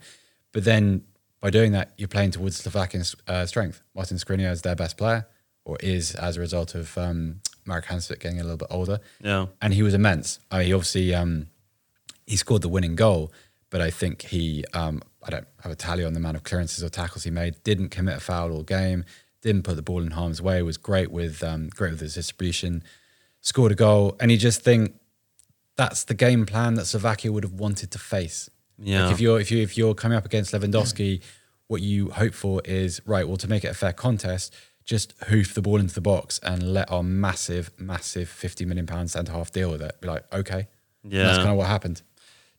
[0.52, 1.02] But then
[1.40, 3.82] by doing that, you're playing towards Slovakian uh, strength.
[3.94, 5.26] Martin Skriniar is their best player,
[5.64, 9.00] or is as a result of um, Marek Hamsik getting a little bit older.
[9.22, 9.46] Yeah.
[9.60, 10.38] and he was immense.
[10.50, 11.48] I mean, he obviously um,
[12.26, 13.32] he scored the winning goal,
[13.70, 16.82] but I think he um, I don't have a tally on the amount of clearances
[16.84, 17.62] or tackles he made.
[17.64, 19.04] Didn't commit a foul all game.
[19.42, 20.62] Didn't put the ball in harm's way.
[20.62, 22.82] Was great with um, great with his distribution.
[23.40, 24.94] Scored a goal, and you just think
[25.76, 28.48] that's the game plan that Slovakia would have wanted to face.
[28.78, 29.04] Yeah.
[29.04, 31.22] Like if you're if you if you're coming up against Lewandowski,
[31.68, 33.26] what you hope for is right.
[33.26, 34.54] Well, to make it a fair contest,
[34.86, 39.10] just hoof the ball into the box and let our massive, massive fifty million pound
[39.10, 40.00] centre half deal with it.
[40.00, 40.68] Be like, okay,
[41.02, 41.24] And Yeah.
[41.24, 42.00] that's kind of what happened.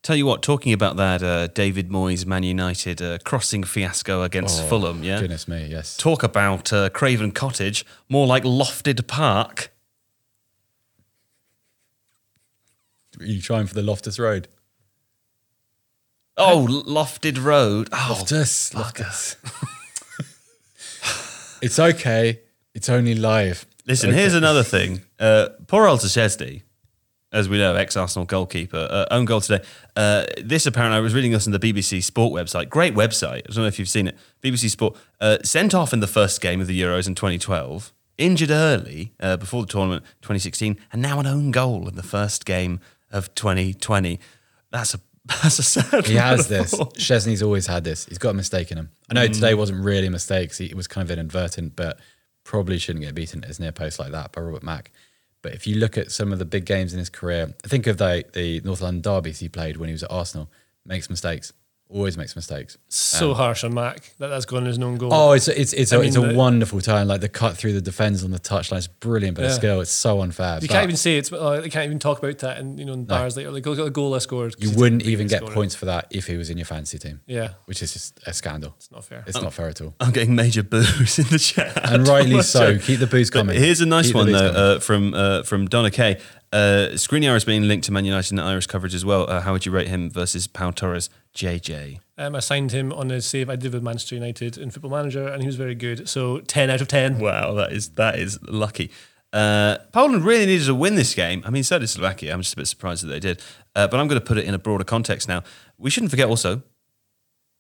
[0.04, 4.62] Tell you what, talking about that uh, David Moyes Man United uh, crossing fiasco against
[4.62, 5.20] Oh, Fulham, yeah.
[5.20, 5.98] Goodness me, yes.
[5.98, 9.72] Talk about uh, Craven Cottage, more like Lofted Park.
[13.20, 14.48] Are you trying for the Loftus Road?
[16.38, 17.90] Oh, Lofted Road.
[17.92, 19.36] Oh, Loftus, Loftus.
[21.62, 22.42] it's okay.
[22.74, 23.66] It's only live.
[23.86, 24.20] Listen, Okay.
[24.20, 25.02] here's another thing.
[25.20, 26.62] Uh, poor old Szczesny,
[27.32, 29.64] as we know, ex-Arsenal goalkeeper, uh, own goal today.
[29.96, 32.70] Uh, this apparently, I was reading this on the BBC Sport website.
[32.70, 33.40] Great website.
[33.50, 34.18] I don't know if you've seen it.
[34.44, 38.52] BBC Sport uh, sent off in the first game of the Euros in 2012, injured
[38.52, 42.80] early uh, before the tournament 2016, and now an own goal in the first game
[43.12, 44.20] of 2020.
[44.72, 45.00] That's a
[45.44, 46.06] that's a sad.
[46.08, 46.74] He has this.
[46.74, 48.06] Szczesny's always had this.
[48.06, 48.92] He's got a mistake in him.
[49.10, 50.50] I know today wasn't really a mistake.
[50.50, 52.00] 'cause It was kind of inadvertent, but
[52.44, 54.92] probably shouldn't get beaten at his near post like that by Robert Mak.
[55.42, 57.98] But if you look at some of the big games in his career, think of
[57.98, 60.50] the, the North London derbies he played when he was at Arsenal.
[60.86, 61.52] Makes mistakes.
[61.90, 62.78] Always makes mistakes.
[62.90, 65.14] So harsh on Mak that that's gone as an own goal.
[65.14, 67.08] Oh, it's it's it's, I a, it's a mean, the- wonderful time.
[67.08, 68.80] Like the cut through the defenders on the touchline.
[68.80, 69.56] It's brilliant but of Yeah.
[69.56, 69.80] skill.
[69.82, 70.56] It's so unfair.
[70.56, 71.32] you but can't even say it's.
[71.32, 73.80] Uh, they can't even talk about that, and you know, in bars like, like look
[73.80, 74.58] at the goal I scored.
[74.60, 75.54] 'cause you wouldn't even get score it.
[75.54, 77.22] points for that if he was in your fantasy team.
[77.26, 78.74] Yeah, Which is just a scandal.
[78.78, 79.24] it's not fair.
[79.26, 79.96] It's not fair at all.
[80.02, 81.80] I'm getting major boos in the chat.
[81.90, 82.74] And rightly so.
[82.74, 82.82] joke.
[82.84, 83.58] Keep the boos But coming.
[83.62, 86.18] Here's a nice Keep one though uh, from uh, from Donna Kay.
[86.52, 89.30] Uh, Skriniar is being linked to Man United in the Irish coverage as well.
[89.30, 91.10] Uh, how would you rate him versus Pau Torres?
[91.38, 92.00] JJ.
[92.18, 95.28] Um, I signed him on a save I did with Manchester United in Football Manager,
[95.28, 96.10] and he was very good.
[96.10, 97.20] So ten out of ten.
[97.20, 98.90] Wow, that is that is lucky.
[99.34, 101.44] Uh, Poland really needed to win this game.
[101.46, 102.34] I mean, so did Slovakia.
[102.34, 103.42] I'm just a bit surprised that they did.
[103.76, 105.44] Uh, but I'm going to put it in a broader context now.
[105.78, 106.64] We shouldn't forget also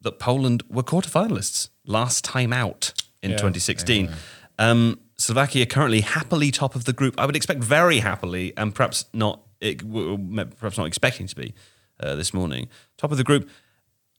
[0.01, 3.37] that Poland were quarterfinalists last time out in Yeah.
[3.37, 4.09] 2016.
[4.57, 7.15] Um, Slovakia currently happily top of the group.
[7.19, 11.35] I would expect very happily, and perhaps not, it, w- w- perhaps not expecting to
[11.35, 11.53] be
[11.99, 12.69] uh, this morning.
[12.97, 13.49] Top of the group.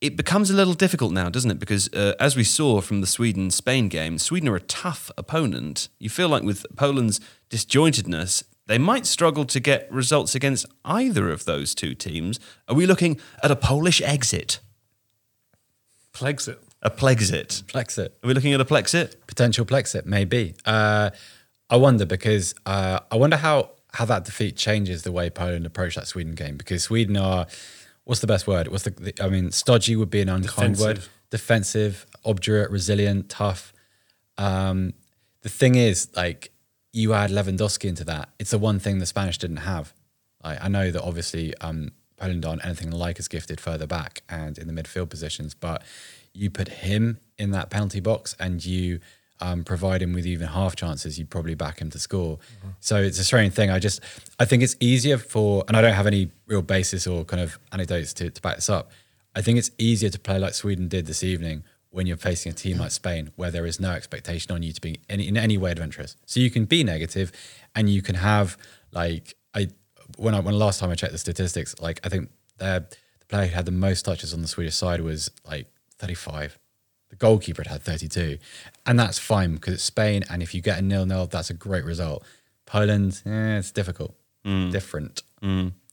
[0.00, 1.58] It becomes a little difficult now, doesn't it?
[1.58, 5.88] Because uh, as we saw from the Sweden Spain game, Sweden are a tough opponent.
[5.98, 7.20] You feel like with Poland's
[7.50, 12.38] disjointedness, they might struggle to get results against either of those two teams.
[12.68, 14.60] Are we looking at a Polish exit?
[16.12, 16.60] Plagues it.
[16.82, 17.64] A plexit?
[17.64, 18.10] Plexit.
[18.22, 19.14] Are we looking at a plexit?
[19.26, 20.54] Potential Plexit, maybe.
[20.64, 21.10] Uh,
[21.70, 25.96] I wonder because uh, I wonder how, how that defeat changes the way Poland approach
[25.96, 27.46] that Sweden game because Sweden are,
[28.08, 28.68] what's the best word?
[28.68, 30.96] What's the, the I mean, stodgy would be an unkind word.
[30.96, 31.12] Defensive.
[31.30, 33.74] Defensive, obdurate, resilient, tough.
[34.38, 34.94] Um,
[35.42, 36.50] the thing is, like,
[36.90, 38.30] you add Lewandowski into that.
[38.38, 39.92] It's the one thing the Spanish didn't have.
[40.42, 44.56] Like, I know that obviously um, Poland aren't anything like as gifted further back and
[44.56, 45.82] in the midfield positions, but
[46.32, 49.00] you put him in that penalty box and you
[49.40, 52.38] um, provide him with even half chances, you'd probably back him to score.
[52.80, 53.70] So it's a strange thing.
[53.70, 54.00] I just,
[54.38, 57.58] I think it's easier for, and I don't have any real basis or kind of
[57.72, 58.90] anecdotes to, to back this up.
[59.34, 62.54] I think it's easier to play like Sweden did this evening when you're facing a
[62.54, 65.56] team like Spain, where there is no expectation on you to be any, in any
[65.56, 66.16] way adventurous.
[66.26, 67.32] So you can be negative,
[67.74, 68.58] and you can have
[68.92, 69.68] like I
[70.16, 72.86] when I when last time I checked the statistics, like I think the
[73.28, 75.66] player who had the most touches on the Swedish side was like
[75.98, 76.58] 35.
[77.10, 78.38] The goalkeeper had had 32,
[78.86, 80.24] and that's fine because it's Spain.
[80.30, 82.22] And if you get a nil nil, that's a great result.
[82.66, 84.14] Poland, eh, it's difficult.
[84.70, 85.22] different.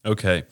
[0.06, 0.44] Okay.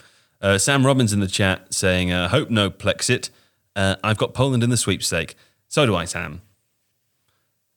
[0.41, 3.29] Uh, Sam Robbins in the chat saying, uh, hope no Plexit.
[3.75, 5.35] Uh, I've got Poland in the sweepstake.
[5.67, 6.41] So do I, Sam.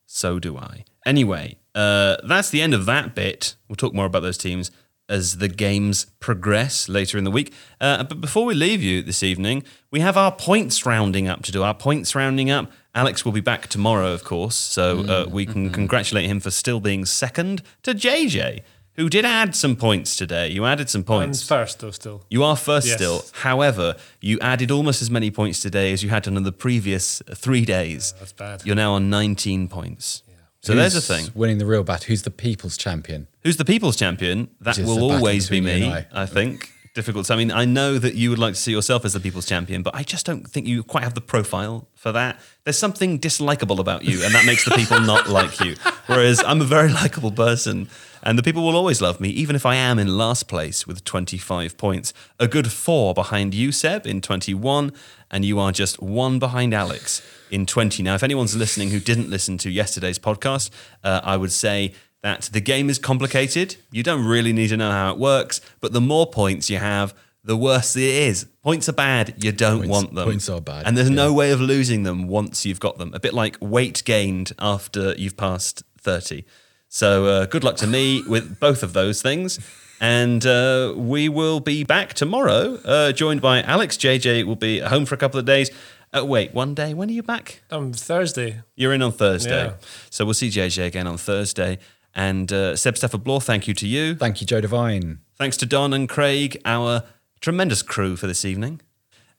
[0.05, 0.83] So do I.
[1.05, 3.55] Anyway, uh, that's the end of that bit.
[3.67, 4.71] We'll talk more about those teams
[5.09, 7.53] as the games progress later in the week.
[7.79, 11.51] Uh, but before we leave you this evening, we have our points rounding up to
[11.51, 11.63] do.
[11.63, 12.71] Our points rounding up.
[12.93, 16.79] Alex will be back tomorrow, of course, so uh, we can congratulate him for still
[16.79, 18.61] being second to JJ,
[18.95, 20.49] who did add some points today.
[20.49, 21.47] You added some points.
[21.47, 22.23] first, though, still.
[22.31, 22.95] You are first Yes.
[22.97, 23.23] still.
[23.43, 27.65] However, you added almost as many points today as you had in the previous three
[27.65, 28.13] days.
[28.17, 28.65] that's bad.
[28.65, 30.23] You're now on 19 points.
[30.67, 31.31] So there's a thing.
[31.33, 32.03] Winning the real bat.
[32.03, 33.27] Who's the people's champion?
[33.43, 34.49] Who's the people's champion?
[34.61, 36.71] That will always be me, and I think.
[36.93, 37.29] Difficult.
[37.29, 39.83] I mean, I know that you would like to see yourself as the people's champion,
[39.83, 42.39] but I just don't think you quite have the profile for that.
[42.63, 45.75] There's something dislikable about you, and that makes the people not like you.
[46.07, 47.87] Whereas I'm a very likable person,
[48.27, 51.03] and the people will always love me, even if I am in last place with
[51.03, 52.13] 25 points.
[52.39, 54.91] A good four behind you, Seb, in 21,
[55.31, 58.03] and you are just one behind Alex in 20.
[58.03, 60.69] Now, if anyone's listening who didn't listen to yesterday's podcast,
[61.03, 63.77] uh, I would say that the game is complicated.
[63.91, 67.15] You don't really need to know how it works, but the more points you have,
[67.43, 68.45] the worse it is.
[68.61, 69.35] Points are bad.
[69.41, 70.25] You don't Points- want them.
[70.25, 71.15] points are bad, And there's yeah.
[71.15, 73.13] no way of losing them once you've got them.
[73.13, 76.43] A bit like weight gained after you've passed 30.
[76.89, 79.59] So uh, good luck to me with both of those things.
[79.99, 83.97] And uh, we will be back tomorrow, uh, joined by Alex.
[83.97, 85.71] JJ will be home for a couple of days.
[86.15, 86.93] Uh, wait, one day.
[86.93, 87.61] When are you back?
[87.71, 88.61] Um, Thursday.
[88.75, 89.65] You're in on Thursday.
[89.65, 89.73] Yeah.
[90.09, 91.79] So we'll see JJ again on Thursday.
[92.15, 94.15] And uh, Seb Stafford Bloor, thank you to you.
[94.15, 95.19] Thank you, Joe Devine.
[95.37, 97.03] Thanks to Don and Craig, our
[97.41, 98.81] tremendous crew for this evening.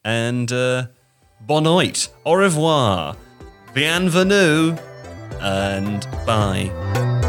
[0.03, 0.87] And uh,
[1.41, 3.17] bon oit, au revoir,
[3.73, 4.77] bienvenue,
[5.41, 7.28] and bye.